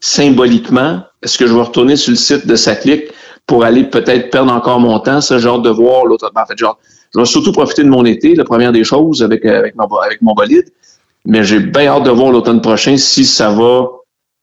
symboliquement? 0.00 1.02
Est-ce 1.22 1.36
que 1.38 1.46
je 1.46 1.52
vais 1.54 1.60
retourner 1.62 1.96
sur 1.96 2.10
le 2.10 2.16
site 2.16 2.46
de 2.46 2.56
Saclic 2.56 3.04
pour 3.46 3.64
aller 3.64 3.84
peut-être 3.84 4.30
perdre 4.30 4.52
encore 4.52 4.78
mon 4.80 4.98
temps, 5.00 5.20
ce 5.20 5.38
genre 5.38 5.60
de 5.60 5.70
voir 5.70 6.04
l'automne? 6.04 6.30
En 6.34 6.46
fait, 6.46 6.56
genre, 6.56 6.78
je 7.14 7.20
vais 7.20 7.26
surtout 7.26 7.52
profiter 7.52 7.82
de 7.82 7.88
mon 7.88 8.04
été, 8.04 8.34
la 8.34 8.44
première 8.44 8.72
des 8.72 8.84
choses, 8.84 9.22
avec, 9.22 9.44
euh, 9.44 9.58
avec, 9.58 9.74
mon, 9.76 9.86
avec 9.96 10.20
mon 10.22 10.34
bolide. 10.34 10.66
Mais 11.24 11.42
j'ai 11.44 11.60
bien 11.60 11.86
hâte 11.88 12.04
de 12.04 12.10
voir 12.10 12.30
l'automne 12.30 12.60
prochain 12.60 12.96
si 12.96 13.24
ça 13.24 13.50
va, 13.50 13.86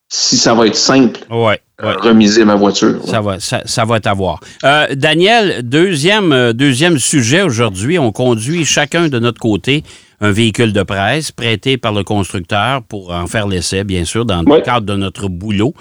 si 0.10 0.38
ça 0.38 0.53
va 0.53 0.67
être 0.67 0.75
simple, 0.75 1.20
Ouais, 1.32 1.60
euh, 1.82 1.88
ouais. 1.94 1.96
remiser 2.01 2.44
ma 2.46 2.55
voiture. 2.55 3.00
Ça 3.05 3.22
va, 3.22 3.39
ça, 3.39 3.62
ça 3.65 3.86
va 3.86 4.00
t'avoir. 4.00 4.39
Euh, 4.63 4.88
Daniel, 4.96 5.62
deuxième, 5.67 6.32
euh, 6.34 6.53
deuxième 6.53 6.98
sujet 7.00 7.41
aujourd'hui. 7.41 7.98
On 7.98 8.12
conduit 8.12 8.65
chacun 8.65 9.08
de 9.08 9.20
notre 9.20 9.39
côté 9.39 9.84
un 10.22 10.32
véhicule 10.32 10.74
de 10.74 10.84
presse 10.84 11.32
prêté 11.32 11.77
par 11.77 11.91
le 11.94 12.03
constructeur 12.03 12.82
pour 12.84 13.12
en 13.12 13.27
faire 13.27 13.48
l'essai, 13.48 13.84
bien 13.84 14.05
sûr, 14.05 14.25
dans 14.25 14.41
le 14.44 14.62
cadre 14.62 14.86
de 14.86 14.96
notre 14.96 15.27
boulot. 15.27 15.74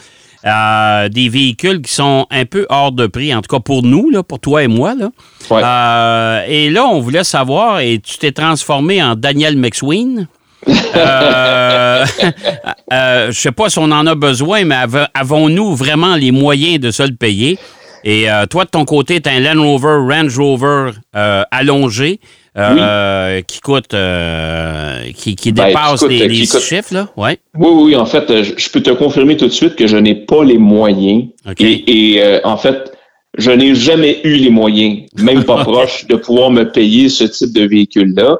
Euh, 0.46 1.08
des 1.08 1.30
véhicules 1.30 1.80
qui 1.80 1.92
sont 1.92 2.26
un 2.30 2.44
peu 2.44 2.66
hors 2.68 2.92
de 2.92 3.06
prix, 3.06 3.34
en 3.34 3.40
tout 3.40 3.54
cas 3.56 3.60
pour 3.60 3.82
nous, 3.82 4.10
là, 4.10 4.22
pour 4.22 4.40
toi 4.40 4.62
et 4.62 4.66
moi. 4.66 4.94
Là. 4.94 5.08
Ouais. 5.50 5.62
Euh, 5.64 6.44
et 6.46 6.68
là, 6.68 6.84
on 6.84 7.00
voulait 7.00 7.24
savoir, 7.24 7.80
et 7.80 7.98
tu 7.98 8.18
t'es 8.18 8.30
transformé 8.32 9.02
en 9.02 9.14
Daniel 9.14 9.56
McSween. 9.56 10.28
Euh, 10.68 12.04
euh, 12.92 13.26
je 13.32 13.40
sais 13.40 13.52
pas 13.52 13.70
si 13.70 13.78
on 13.78 13.84
en 13.90 14.06
a 14.06 14.14
besoin, 14.14 14.64
mais 14.64 14.74
av- 14.74 15.08
avons-nous 15.14 15.74
vraiment 15.74 16.14
les 16.16 16.30
moyens 16.30 16.78
de 16.78 16.90
se 16.90 17.02
le 17.02 17.14
payer? 17.14 17.58
Et 18.04 18.30
euh, 18.30 18.44
toi, 18.46 18.66
de 18.66 18.70
ton 18.70 18.84
côté, 18.84 19.20
tu 19.22 19.30
as 19.30 19.32
un 19.32 19.40
Land 19.40 19.62
Rover, 19.62 20.14
Range 20.14 20.38
Rover 20.38 20.90
euh, 21.16 21.42
allongé 21.50 22.20
euh, 22.56 23.40
qui 23.42 23.60
coûte, 23.60 23.94
euh, 23.94 24.98
qui, 25.16 25.34
qui 25.36 25.52
Ben, 25.52 25.68
dépasse 25.68 26.02
les, 26.06 26.46
coûte- 26.46 26.60
chiffres, 26.60 26.94
là? 26.94 27.08
Ouais. 27.16 27.38
Oui, 27.58 27.68
oui, 27.74 27.96
en 27.96 28.06
fait, 28.06 28.30
euh, 28.30 28.44
je 28.56 28.70
peux 28.70 28.80
te 28.82 28.90
confirmer 28.90 29.36
tout 29.36 29.46
de 29.46 29.52
suite 29.52 29.74
que 29.76 29.86
je 29.86 29.96
n'ai 29.96 30.14
pas 30.14 30.44
les 30.44 30.58
moyens. 30.58 31.24
Et, 31.58 32.12
et, 32.14 32.22
euh, 32.22 32.40
en 32.44 32.56
fait, 32.56 32.92
je 33.36 33.50
n'ai 33.50 33.74
jamais 33.74 34.20
eu 34.24 34.36
les 34.36 34.50
moyens, 34.50 35.08
même 35.16 35.44
pas 35.44 35.56
proche, 35.64 36.06
de 36.06 36.14
pouvoir 36.16 36.50
me 36.50 36.70
payer 36.70 37.08
ce 37.08 37.24
type 37.24 37.52
de 37.52 37.66
véhicule-là. 37.66 38.38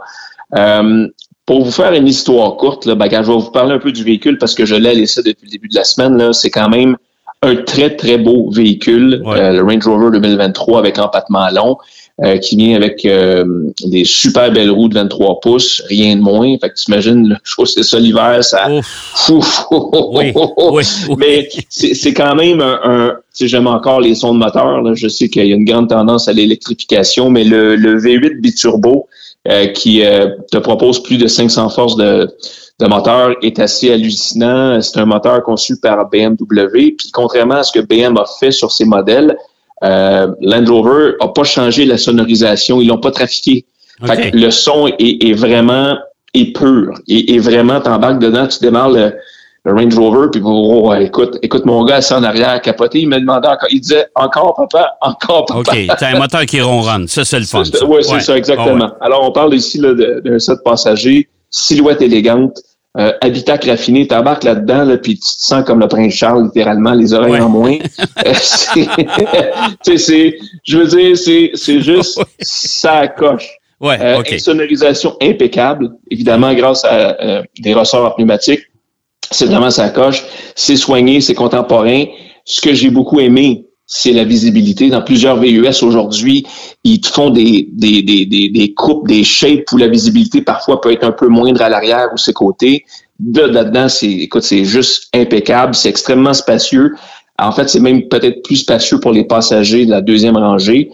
Euh, 0.57 1.09
pour 1.47 1.65
vous 1.65 1.73
faire 1.73 1.93
une 1.93 2.07
histoire 2.09 2.57
courte, 2.57 2.87
là, 2.87 2.95
ben, 2.95 3.09
quand 3.09 3.23
je 3.23 3.31
vais 3.33 3.39
vous 3.39 3.51
parler 3.51 3.75
un 3.75 3.79
peu 3.79 3.93
du 3.93 4.05
véhicule 4.05 4.39
parce 4.39 4.55
que 4.55 4.65
je 4.65 4.77
l'ai 4.77 4.95
laissé 4.95 5.23
depuis 5.23 5.47
le 5.47 5.51
début 5.51 5.69
de 5.69 5.75
la 5.75 5.85
semaine. 5.85 6.17
Là, 6.17 6.33
c'est 6.33 6.51
quand 6.51 6.69
même 6.71 6.97
un 7.43 7.57
très, 7.57 7.95
très 7.97 8.17
beau 8.17 8.51
véhicule, 8.51 9.21
Ouais. 9.27 9.39
euh, 9.39 9.53
le 9.53 9.63
Range 9.63 9.87
Rover 9.87 10.11
2023 10.19 10.79
avec 10.79 10.99
empattement 10.99 11.47
long, 11.51 11.77
euh, 12.23 12.39
qui 12.39 12.57
vient 12.57 12.77
avec 12.77 13.05
euh, 13.05 13.45
des 13.87 14.05
super 14.05 14.53
belles 14.53 14.71
roues 14.71 14.89
de 14.89 14.95
23 14.95 15.41
pouces, 15.41 15.83
rien 15.89 16.15
de 16.15 16.21
moins. 16.21 16.57
Fait 16.61 16.71
que 16.71 16.75
t'imagines, 16.75 17.39
chausser 17.43 17.83
ça 17.83 17.99
l'hiver, 17.99 18.45
ça... 18.45 18.69
Ouf. 19.31 19.67
Oui, 19.71 20.33
oui, 20.35 20.85
oui. 21.09 21.17
Mais 21.19 21.49
c'est 21.69 21.95
c'est 21.95 22.15
quand 22.15 22.37
même 22.37 22.61
un... 22.61 22.81
un 22.85 23.17
j'aime 23.41 23.67
encore 23.67 24.01
les 24.01 24.15
sons 24.15 24.33
de 24.33 24.39
moteur. 24.39 24.81
Là. 24.83 24.93
Je 24.95 25.09
sais 25.09 25.29
qu'il 25.29 25.47
y 25.47 25.53
a 25.53 25.57
une 25.57 25.65
grande 25.65 25.89
tendance 25.89 26.29
à 26.29 26.33
l'électrification, 26.33 27.31
mais 27.31 27.43
le, 27.43 27.75
le 27.75 28.01
V8 28.01 28.41
biturbo 28.41 29.09
euh, 29.49 29.67
qui 29.67 30.05
euh, 30.05 30.29
te 30.51 30.59
propose 30.59 31.03
plus 31.03 31.19
de 31.19 31.27
500 31.27 31.69
forces 31.71 31.97
de, 31.97 32.33
de 32.81 32.87
moteur 32.87 33.35
est 33.43 33.59
assez 33.59 33.93
hallucinant. 33.93 34.81
C'est 34.81 34.99
un 34.99 35.05
moteur 35.05 35.43
conçu 35.43 35.79
par 35.81 36.09
BMW. 36.09 36.93
Puis 36.97 37.11
contrairement 37.13 37.57
à 37.57 37.63
ce 37.63 37.79
que 37.79 37.85
BM 37.85 38.17
a 38.17 38.25
fait 38.41 38.53
sur 38.53 38.73
ses 38.73 38.85
modèles, 38.85 39.37
euh, 39.85 40.29
Land 40.41 40.65
Rover 40.69 41.13
a 41.21 41.29
pas 41.29 41.45
changé 41.45 41.85
la 41.85 41.99
sonorisation. 41.99 42.81
Ils 42.81 42.89
l'ont 42.89 42.99
pas 42.99 43.11
trafiqué. 43.11 43.65
Fait 44.05 44.31
que 44.31 44.37
le 44.37 44.51
son 44.51 44.89
est, 44.89 45.23
est 45.29 45.35
vraiment 45.35 45.97
est 46.35 46.57
pur. 46.57 46.95
Et, 47.07 47.35
et 47.35 47.39
vraiment, 47.39 47.81
t'embarques 47.81 48.19
dedans, 48.19 48.47
tu 48.49 48.59
démarres 48.61 48.91
le, 48.91 49.13
le 49.65 49.73
Range 49.73 49.97
Rover, 49.97 50.27
puis 50.33 50.43
oh, 50.45 50.93
écoute, 50.95 51.39
écoute, 51.43 51.65
mon 51.65 51.85
gars, 51.85 51.97
assis 51.97 52.13
en 52.13 52.23
arrière, 52.25 52.61
capoté, 52.61 53.01
il 53.01 53.09
me 53.09 53.19
demandait 53.21 53.49
encore, 53.49 53.69
il 53.71 53.81
disait 53.81 54.07
encore 54.17 54.55
papa, 54.57 54.91
encore 55.01 55.47
papa. 55.47 55.61
OK. 55.61 55.87
T'as 55.99 56.09
un 56.15 56.19
moteur 56.19 56.45
qui 56.45 56.61
ronronne. 56.61 57.07
Ça, 57.07 57.25
c'est 57.25 57.39
le 57.39 57.47
fun. 57.47 57.65
ça. 57.65 57.85
Oui, 57.87 57.99
c'est 58.03 58.15
Ouais. 58.15 58.21
ça, 58.21 58.37
exactement. 58.37 58.91
Ah 59.01 59.05
Alors, 59.07 59.23
on 59.23 59.33
parle 59.33 59.55
ici 59.55 59.79
d'un 59.81 60.39
set 60.41 60.59
passager, 60.65 61.29
silhouette 61.51 62.03
élégante, 62.03 62.59
euh, 62.97 63.13
habitacle 63.21 63.69
raffiné, 63.71 64.07
t'embarques 64.07 64.45
là-dedans, 64.45 64.85
là, 64.85 64.97
puis 64.99 65.15
tu 65.15 65.21
te 65.23 65.43
sens 65.43 65.65
comme 65.65 65.81
le 65.81 65.89
prince 65.89 66.15
Charles, 66.15 66.45
littéralement, 66.45 66.93
les 66.93 67.13
oreilles 67.13 67.33
Ouais. 67.33 67.41
en 67.41 67.49
moins. 67.49 67.79
Euh, 68.27 68.33
c'est- 68.35 68.87
tu 69.85 69.97
sais, 69.97 69.99
c'est, 69.99 70.39
je 70.65 70.79
veux 70.79 70.87
dire, 70.87 71.17
c'est, 71.17 71.51
c'est 71.55 71.81
juste, 71.81 72.19
Ouais. 72.19 72.25
ça 72.41 73.09
coche. 73.09 73.49
Ouais, 73.81 73.99
Euh, 74.01 74.23
sonorisation 74.39 75.17
impeccable, 75.21 75.91
évidemment 76.11 76.55
grâce 76.55 76.85
à 76.85 77.21
euh, 77.21 77.43
des 77.59 77.75
ressorts 77.75 78.15
pneumatiques. 78.15 78.63
C'est 79.31 79.47
vraiment 79.47 79.71
sa 79.71 79.89
coche. 79.91 80.23
C'est 80.55 80.77
soigné, 80.77 81.21
c'est 81.21 81.35
contemporain. 81.35 82.05
Ce 82.45 82.61
que 82.61 82.73
j'ai 82.73 82.91
beaucoup 82.91 83.19
aimé, 83.21 83.67
c'est 83.87 84.13
la 84.13 84.25
visibilité. 84.25 84.89
Dans 84.89 85.03
plusieurs 85.03 85.37
VUS 85.39 85.83
aujourd'hui, 85.83 86.47
ils 86.85 87.01
te 87.01 87.09
font 87.09 87.31
des, 87.31 87.69
des, 87.73 88.03
des, 88.03 88.25
des, 88.27 88.49
des 88.49 88.73
coupes, 88.75 89.07
des 89.09 89.25
shapes 89.25 89.71
où 89.73 89.77
la 89.77 89.89
visibilité 89.89 90.41
parfois 90.43 90.81
peut 90.81 90.93
être 90.93 91.05
un 91.05 91.13
peu 91.13 91.29
moindre 91.29 91.63
à 91.63 91.69
l'arrière 91.69 92.09
ou 92.13 92.17
ses 92.17 92.33
côtés. 92.33 92.85
De 93.21 93.43
là-dedans, 93.43 93.89
c'est, 93.89 94.11
écoute, 94.11 94.43
c'est 94.43 94.65
juste 94.65 95.09
impeccable. 95.15 95.75
C'est 95.75 95.89
extrêmement 95.91 96.35
spacieux. 96.35 96.95
En 97.39 97.51
fait, 97.53 97.69
c'est 97.69 97.81
même 97.81 98.09
peut-être 98.09 98.43
plus 98.43 98.57
spacieux 98.57 99.01
pour 99.01 99.13
les 99.13 99.25
passagers 99.25 99.87
de 99.87 99.91
la 99.91 100.01
deuxième 100.01 100.37
rangée. 100.37 100.91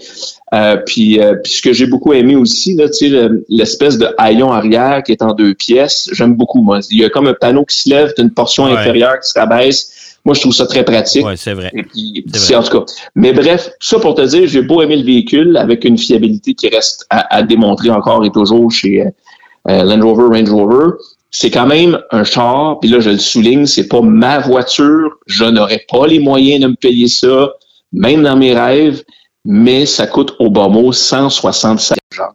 Euh, 0.54 0.76
puis, 0.84 1.20
euh, 1.20 1.34
puis 1.42 1.52
ce 1.52 1.62
que 1.62 1.72
j'ai 1.72 1.86
beaucoup 1.86 2.12
aimé 2.14 2.34
aussi, 2.34 2.74
là, 2.74 2.88
tu 2.88 2.94
sais, 2.94 3.08
le- 3.08 3.44
l'espèce 3.50 3.98
de 3.98 4.08
haillon 4.18 4.50
arrière 4.50 5.02
qui 5.02 5.12
est 5.12 5.22
en 5.22 5.32
deux 5.34 5.54
pièces, 5.54 6.08
j'aime 6.12 6.34
beaucoup. 6.34 6.62
Moi, 6.62 6.80
il 6.90 6.98
y 6.98 7.04
a 7.04 7.10
comme 7.10 7.26
un 7.26 7.34
panneau 7.34 7.64
qui 7.66 7.78
se 7.78 7.90
lève, 7.90 8.12
une 8.18 8.30
portion 8.30 8.64
Ouais. 8.64 8.72
inférieure 8.72 9.20
qui 9.22 9.28
se 9.30 9.38
rabaisse. 9.38 9.92
Moi, 10.24 10.34
je 10.34 10.40
trouve 10.40 10.54
ça 10.54 10.66
très 10.66 10.84
pratique. 10.84 11.24
Ouais, 11.24 11.36
c'est 11.36 11.54
vrai. 11.54 11.70
Et 11.74 11.82
puis, 11.82 12.24
C'est 12.34 12.54
en 12.54 12.62
tout 12.62 12.78
cas. 12.78 12.84
Mais 13.14 13.32
bref, 13.32 13.70
ça 13.80 13.98
pour 13.98 14.14
te 14.14 14.22
dire, 14.22 14.46
j'ai 14.46 14.62
beau 14.62 14.82
aimer 14.82 14.96
le 14.96 15.04
véhicule 15.04 15.56
avec 15.56 15.84
une 15.84 15.96
fiabilité 15.96 16.54
qui 16.54 16.68
reste 16.68 17.06
à, 17.10 17.34
à 17.34 17.42
démontrer 17.42 17.90
encore 17.90 18.24
et 18.24 18.30
toujours 18.30 18.70
chez 18.70 19.02
euh, 19.02 19.10
euh, 19.68 19.84
Land 19.84 20.04
Rover, 20.04 20.38
Range 20.38 20.50
Rover. 20.50 20.90
C'est 21.30 21.50
quand 21.50 21.66
même 21.66 21.98
un 22.10 22.24
char, 22.24 22.80
puis 22.80 22.90
là, 22.90 23.00
je 23.00 23.10
le 23.10 23.18
souligne, 23.18 23.64
c'est 23.66 23.88
pas 23.88 24.00
ma 24.00 24.40
voiture. 24.40 25.16
Je 25.26 25.44
n'aurais 25.44 25.84
pas 25.88 26.06
les 26.06 26.18
moyens 26.18 26.62
de 26.62 26.66
me 26.68 26.74
payer 26.74 27.08
ça, 27.08 27.52
même 27.92 28.22
dans 28.22 28.36
mes 28.36 28.52
rêves, 28.52 29.02
mais 29.44 29.86
ça 29.86 30.06
coûte 30.06 30.34
au 30.38 30.50
bas 30.50 30.68
mot 30.68 30.92
165 30.92 31.96
Jacques. 32.12 32.34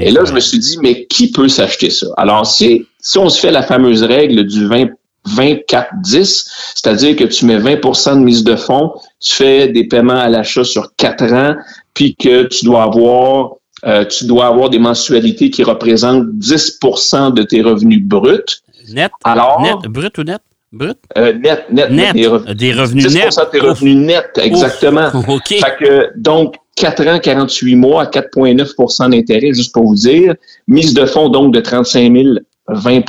Et 0.00 0.10
là, 0.10 0.24
je 0.24 0.32
me 0.32 0.40
suis 0.40 0.58
dit, 0.58 0.78
mais 0.80 1.06
qui 1.06 1.32
peut 1.32 1.48
s'acheter 1.48 1.90
ça? 1.90 2.06
Alors, 2.16 2.46
si, 2.46 2.86
si 3.00 3.18
on 3.18 3.28
se 3.28 3.40
fait 3.40 3.50
la 3.50 3.62
fameuse 3.62 4.02
règle 4.02 4.46
du 4.46 4.66
20, 4.66 4.90
24-10, 5.28 6.46
c'est-à-dire 6.74 7.16
que 7.16 7.24
tu 7.24 7.44
mets 7.44 7.58
20% 7.58 8.14
de 8.14 8.20
mise 8.20 8.44
de 8.44 8.56
fonds, 8.56 8.92
tu 9.20 9.34
fais 9.34 9.68
des 9.68 9.84
paiements 9.84 10.18
à 10.18 10.28
l'achat 10.28 10.64
sur 10.64 10.94
4 10.96 11.32
ans, 11.32 11.54
puis 11.94 12.16
que 12.16 12.44
tu 12.44 12.64
dois 12.64 12.84
avoir 12.84 13.52
euh, 13.86 14.04
tu 14.04 14.26
dois 14.26 14.46
avoir 14.46 14.68
des 14.68 14.78
mensualités 14.78 15.48
qui 15.50 15.62
représentent 15.62 16.28
10% 16.38 17.32
de 17.32 17.42
tes 17.42 17.62
revenus 17.62 18.02
bruts. 18.02 18.62
Net? 18.92 19.10
Alors, 19.24 19.62
net, 19.62 19.90
brut 19.90 20.18
ou 20.18 20.22
net? 20.22 20.40
Brut? 20.72 20.98
Euh, 21.16 21.32
net, 21.32 21.64
net, 21.70 21.90
Net. 21.90 22.12
Des, 22.14 22.26
revenus, 22.26 22.56
Des 22.56 22.72
revenus 22.72 23.06
10 23.06 23.14
nets. 23.14 23.36
de 23.36 23.50
tes 23.50 23.60
revenus 23.60 23.96
nets, 23.96 24.38
exactement. 24.38 25.08
Ouf. 25.14 25.28
OK. 25.28 25.48
Fait 25.48 25.76
que, 25.80 26.10
donc, 26.16 26.56
4 26.76 27.06
ans, 27.08 27.18
48 27.18 27.76
mois, 27.76 28.04
4,9% 28.06 29.10
d'intérêt, 29.10 29.52
juste 29.52 29.72
pour 29.72 29.86
vous 29.86 29.94
dire. 29.94 30.34
Mise 30.68 30.94
de 30.94 31.06
fonds, 31.06 31.28
donc, 31.28 31.54
de 31.54 31.60
35 31.60 32.12
000, 32.12 32.34
20 32.68 33.00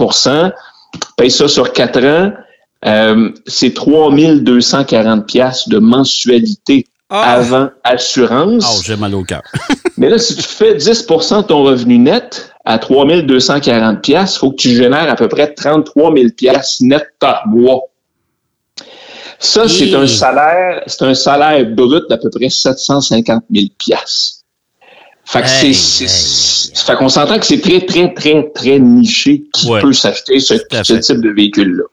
Paye 1.18 1.32
ça 1.32 1.48
sur 1.48 1.72
4 1.74 2.06
ans. 2.06 2.34
Euh, 2.86 3.30
c'est 3.46 3.74
3 3.74 4.12
240 4.12 5.28
piastres 5.28 5.70
de 5.70 5.78
mensualité 5.78 6.88
Ah. 7.14 7.34
avant 7.34 7.70
assurance. 7.84 8.66
Oh, 8.66 8.82
j'ai 8.86 8.96
mal 8.96 9.14
au 9.14 9.24
cœur. 9.24 9.42
Mais 9.98 10.10
là, 10.10 10.18
si 10.18 10.36
tu 10.36 10.44
fais 10.44 10.76
10% 10.76 11.42
de 11.42 11.48
ton 11.48 11.64
revenu 11.64 11.98
net 11.98 12.54
à 12.64 12.80
3 12.80 13.22
240 13.22 14.02
piastres, 14.02 14.38
il 14.38 14.40
faut 14.40 14.52
que 14.52 14.56
tu 14.56 14.70
génères 14.70 15.10
à 15.10 15.16
peu 15.16 15.28
près 15.28 15.54
33 15.54 16.14
000 16.16 16.30
piastres 16.36 16.84
net 16.84 17.06
par 17.20 17.48
mois. 17.48 17.82
Ça, 19.40 19.68
c'est 19.68 19.94
un 19.94 20.08
salaire, 20.08 20.84
c'est 20.88 21.02
un 21.04 21.14
salaire 21.14 21.66
brut 21.66 22.04
d'à 22.10 22.18
peu 22.18 22.30
près 22.30 22.50
750 22.50 23.44
000 23.54 23.66
piastres. 23.78 24.41
Fait 25.26 25.42
que 25.42 25.48
Hey, 25.48 25.74
c'est, 25.74 26.04
hey, 26.06 26.76
fait 26.86 26.96
qu'on 26.96 27.10
s'entend 27.10 27.38
que 27.40 27.46
c'est 27.46 27.62
très, 27.62 27.82
très, 27.86 28.14
très, 28.14 28.50
très 28.54 28.80
niché 28.80 29.44
qui 29.54 29.70
Ouais. 29.70 29.82
peut 29.82 29.94
s'acheter 29.94 30.40
ce, 30.40 30.56
ce 30.84 30.94
type 30.96 31.22
de 31.22 31.30
véhicule-là. 31.30 31.84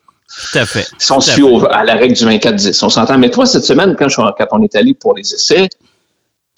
Tout 0.53 0.59
à 0.59 0.67
fait. 0.67 0.87
Si 0.99 1.13
on 1.13 1.19
à 1.19 1.21
suit 1.21 1.45
à 1.71 1.85
la 1.85 1.95
règle 1.95 2.15
du 2.15 2.25
24-10, 2.25 2.85
on 2.85 2.89
s'entend. 2.89 3.19
Mais 3.19 3.31
toi, 3.31 3.47
cette 3.47 3.65
semaine, 3.65 3.97
quand, 3.99 4.09
je 4.09 4.15
suis 4.15 4.23
en- 4.23 4.33
quand 4.37 4.47
on 4.53 4.63
est 4.63 4.75
allé 4.77 4.95
pour 4.95 5.15
les 5.15 5.23
essais, 5.35 5.69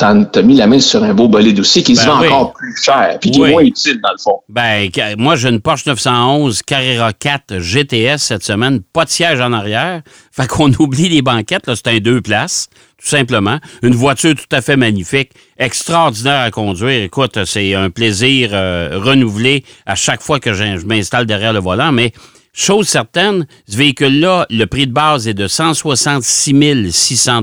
t'as 0.00 0.42
mis 0.42 0.56
la 0.56 0.66
main 0.66 0.80
sur 0.80 1.04
un 1.04 1.12
beau 1.14 1.28
bolide 1.28 1.60
aussi 1.60 1.82
qui 1.82 1.94
se 1.94 2.04
Ben 2.04 2.10
vend 2.12 2.20
oui. 2.20 2.26
encore 2.28 2.52
plus 2.54 2.74
cher, 2.82 3.18
puis 3.20 3.30
qui 3.30 3.40
Oui. 3.40 3.48
est 3.48 3.52
moins 3.52 3.62
utile 3.62 4.00
dans 4.02 4.10
le 4.12 4.18
fond. 4.18 4.40
Ben, 4.48 4.88
moi, 5.18 5.36
j'ai 5.36 5.48
une 5.50 5.60
Porsche 5.60 5.86
911 5.86 6.62
Carrera 6.62 7.12
4 7.12 7.58
GTS 7.58 8.18
cette 8.18 8.42
semaine, 8.42 8.80
pas 8.92 9.04
de 9.04 9.10
siège 9.10 9.40
en 9.40 9.52
arrière. 9.52 10.00
Fait 10.32 10.46
qu'on 10.46 10.72
oublie 10.78 11.08
les 11.08 11.22
banquettes, 11.22 11.66
là, 11.66 11.74
c'est 11.76 11.88
un 11.88 11.98
deux 11.98 12.20
places, 12.20 12.68
tout 13.00 13.08
simplement. 13.08 13.58
Une 13.82 13.94
voiture 13.94 14.34
tout 14.34 14.56
à 14.56 14.62
fait 14.62 14.76
magnifique, 14.76 15.30
extraordinaire 15.58 16.40
à 16.40 16.50
conduire. 16.50 17.02
Écoute, 17.02 17.44
c'est 17.44 17.74
un 17.74 17.90
plaisir 17.90 18.50
euh, 18.52 18.98
renouvelé 19.02 19.64
à 19.86 19.94
chaque 19.94 20.22
fois 20.22 20.40
que 20.40 20.52
je, 20.54 20.78
je 20.78 20.86
m'installe 20.86 21.26
derrière 21.26 21.52
le 21.52 21.60
volant, 21.60 21.92
mais 21.92 22.12
chose 22.52 22.88
certaine, 22.88 23.46
ce 23.68 23.76
véhicule-là, 23.76 24.46
le 24.50 24.64
prix 24.64 24.86
de 24.86 24.92
base 24.92 25.28
est 25.28 25.34
de 25.34 25.46
166 25.46 26.90
600 26.92 27.42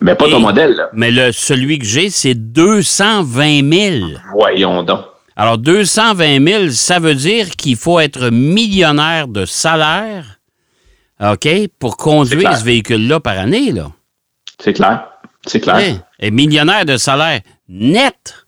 Mais 0.00 0.14
pas 0.14 0.28
ton 0.28 0.40
modèle, 0.40 0.74
là. 0.74 0.88
mais 0.94 1.10
le, 1.10 1.30
celui 1.32 1.78
que 1.78 1.84
j'ai, 1.84 2.08
c'est 2.10 2.34
220 2.34 3.70
000 3.72 4.06
Voyons 4.32 4.82
donc. 4.82 5.00
alors, 5.36 5.58
220 5.58 6.46
000, 6.46 6.68
ça 6.70 6.98
veut 6.98 7.14
dire 7.14 7.50
qu'il 7.50 7.76
faut 7.76 8.00
être 8.00 8.30
millionnaire 8.30 9.28
de 9.28 9.44
salaire, 9.44 10.38
OK, 11.22 11.48
pour 11.78 11.96
conduire 11.98 12.56
ce 12.56 12.64
véhicule-là 12.64 13.20
par 13.20 13.38
année, 13.38 13.72
là. 13.72 13.90
C'est 14.58 14.72
clair. 14.72 15.06
C'est 15.46 15.60
clair. 15.60 15.76
Hein? 15.76 16.02
Et 16.18 16.30
millionnaire 16.30 16.84
de 16.84 16.96
salaire 16.96 17.40
net. 17.68 18.46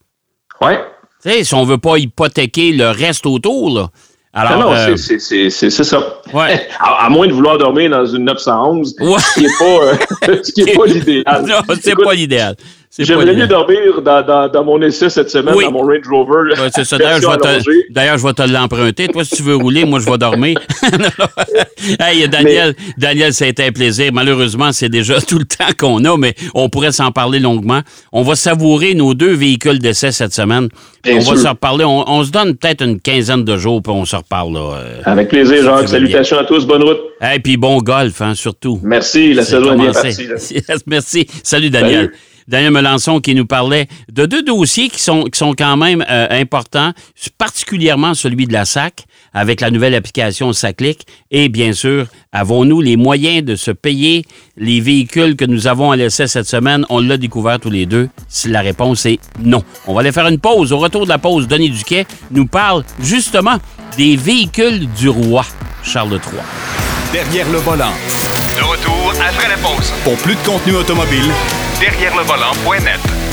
Ouais. 0.60 0.78
Tu 1.22 1.30
sais, 1.30 1.44
si 1.44 1.54
on 1.54 1.64
veut 1.64 1.78
pas 1.78 1.98
hypothéquer 1.98 2.72
le 2.72 2.90
reste 2.90 3.26
autour, 3.26 3.74
là. 3.74 3.90
Alors, 4.34 4.58
non, 4.58 4.72
euh, 4.72 4.96
c'est- 4.96 5.18
c'est- 5.18 5.18
c'est 5.18 5.50
c'est- 5.50 5.70
c'est 5.70 5.84
ça. 5.84 5.98
Ouais. 6.32 6.66
À, 6.80 7.04
à 7.06 7.08
moins 7.10 7.26
de 7.26 7.32
vouloir 7.32 7.58
dormir 7.58 7.90
dans 7.90 8.06
une 8.06 8.24
911, 8.24 8.94
Ouais. 9.00 9.18
ce 9.18 9.34
qui 9.34 9.42
n'est 9.42 9.58
pas, 9.58 9.64
euh, 9.64 10.40
ce 10.42 10.52
qui 10.52 10.60
est 10.62 10.74
pas 10.76 10.86
l'idéal. 10.86 11.44
non, 11.46 11.74
c'est 11.82 11.94
pas 11.96 12.14
l'idéal. 12.14 12.56
J'aimerais 12.98 13.34
mieux 13.34 13.46
dormir 13.46 14.02
dans, 14.02 14.22
dans, 14.22 14.48
dans 14.48 14.64
mon 14.64 14.82
essai 14.82 15.08
cette 15.08 15.30
semaine, 15.30 15.54
Oui. 15.56 15.64
dans 15.64 15.72
mon 15.72 15.80
Range 15.80 16.06
Rover. 16.10 16.52
Ouais, 16.60 16.68
c'est 16.74 16.84
ça. 16.84 16.98
D'ailleurs, 16.98 17.22
je 17.22 17.26
vais 17.26 17.36
te- 17.38 17.46
allongée. 17.46 17.84
D'ailleurs, 17.88 18.18
je 18.18 18.26
vais 18.26 18.32
te 18.34 18.42
l'emprunter. 18.42 19.08
Toi, 19.08 19.24
si 19.24 19.36
tu 19.36 19.42
veux 19.42 19.56
rouler, 19.56 19.86
moi, 19.86 19.98
je 19.98 20.10
vais 20.10 20.18
dormir. 20.18 20.58
hey, 22.00 22.28
Daniel, 22.28 22.74
Daniel, 22.98 23.32
ça 23.32 23.46
a 23.46 23.48
été 23.48 23.64
un 23.64 23.72
plaisir. 23.72 24.10
Malheureusement, 24.12 24.72
c'est 24.72 24.88
déjà 24.88 25.20
tout 25.26 25.38
le 25.38 25.44
temps 25.44 25.72
qu'on 25.78 26.04
a, 26.04 26.16
mais 26.18 26.34
on 26.54 26.68
pourrait 26.68 26.92
s'en 26.92 27.12
parler 27.12 27.38
longuement. 27.40 27.80
On 28.12 28.22
va 28.22 28.34
savourer 28.34 28.94
nos 28.94 29.14
deux 29.14 29.32
véhicules 29.32 29.78
d'essai 29.78 30.12
cette 30.12 30.34
semaine. 30.34 30.68
Bien 31.02 31.14
on 31.14 31.18
va 31.20 31.24
sûr. 31.24 31.38
se 31.38 31.48
reparler. 31.48 31.84
On, 31.84 32.08
on 32.08 32.24
se 32.24 32.30
donne 32.30 32.56
peut-être 32.56 32.82
une 32.84 33.00
quinzaine 33.00 33.44
de 33.44 33.56
jours, 33.56 33.82
puis 33.82 33.92
on 33.92 34.04
se 34.04 34.16
reparle. 34.16 34.52
Là. 34.52 34.60
euh. 34.76 35.00
Avec 35.04 35.28
plaisir, 35.28 35.62
Jacques. 35.64 35.88
Salutations 35.88 36.38
à 36.38 36.44
tous. 36.44 36.66
Bonne 36.66 36.82
route. 36.82 37.00
Hey, 37.20 37.38
puis 37.40 37.56
bon 37.56 37.78
golf, 37.78 38.20
hein, 38.20 38.34
surtout. 38.34 38.78
Merci. 38.82 39.32
La 39.34 39.42
C'est 39.44 39.52
saison 39.52 39.72
est 39.72 39.76
bien 39.76 39.92
commencé. 39.92 40.26
partie. 40.26 40.26
là. 40.68 40.74
Merci. 40.86 41.26
Salut, 41.42 41.70
Daniel. 41.70 41.94
Salut. 42.06 42.12
Daniel 42.48 42.72
Melançon 42.72 43.20
qui 43.20 43.34
nous 43.34 43.46
parlait 43.46 43.88
de 44.10 44.26
deux 44.26 44.42
dossiers 44.42 44.88
qui 44.88 45.00
sont, 45.00 45.24
qui 45.24 45.38
sont 45.38 45.54
quand 45.54 45.76
même 45.76 46.04
euh, 46.08 46.26
importants, 46.30 46.92
particulièrement 47.38 48.14
celui 48.14 48.46
de 48.46 48.52
la 48.52 48.64
SAC 48.64 49.04
avec 49.34 49.60
la 49.60 49.70
nouvelle 49.70 49.94
application 49.94 50.52
SACLIC 50.52 51.06
et 51.30 51.48
bien 51.48 51.72
sûr, 51.72 52.06
avons-nous 52.32 52.80
les 52.80 52.96
moyens 52.96 53.44
de 53.44 53.56
se 53.56 53.70
payer 53.70 54.24
les 54.56 54.80
véhicules 54.80 55.36
que 55.36 55.44
nous 55.44 55.66
avons 55.66 55.90
à 55.90 55.96
l'essai 55.96 56.26
cette 56.26 56.46
semaine? 56.46 56.84
On 56.90 57.00
l'a 57.00 57.16
découvert 57.16 57.58
tous 57.58 57.70
les 57.70 57.86
deux. 57.86 58.08
Si 58.28 58.48
la 58.48 58.60
réponse 58.60 59.06
est 59.06 59.18
non. 59.40 59.62
On 59.86 59.94
va 59.94 60.00
aller 60.00 60.12
faire 60.12 60.28
une 60.28 60.38
pause. 60.38 60.72
Au 60.72 60.78
retour 60.78 61.04
de 61.04 61.08
la 61.08 61.18
pause, 61.18 61.48
Denis 61.48 61.70
Duquet 61.70 62.06
nous 62.30 62.46
parle 62.46 62.84
justement 63.00 63.58
des 63.96 64.16
véhicules 64.16 64.88
du 64.92 65.08
roi 65.08 65.44
Charles 65.82 66.12
III. 66.12 66.42
Derrière 67.12 67.50
le 67.50 67.58
volant. 67.58 67.92
De 68.48 68.62
retour 68.62 69.12
après 69.20 69.48
la 69.48 69.56
pause. 69.56 69.92
Pour 70.04 70.16
plus 70.16 70.34
de 70.34 70.40
contenu 70.40 70.74
automobile, 70.74 71.30
Derrière 71.82 72.16
le 72.16 72.22
volant.net. 72.22 73.31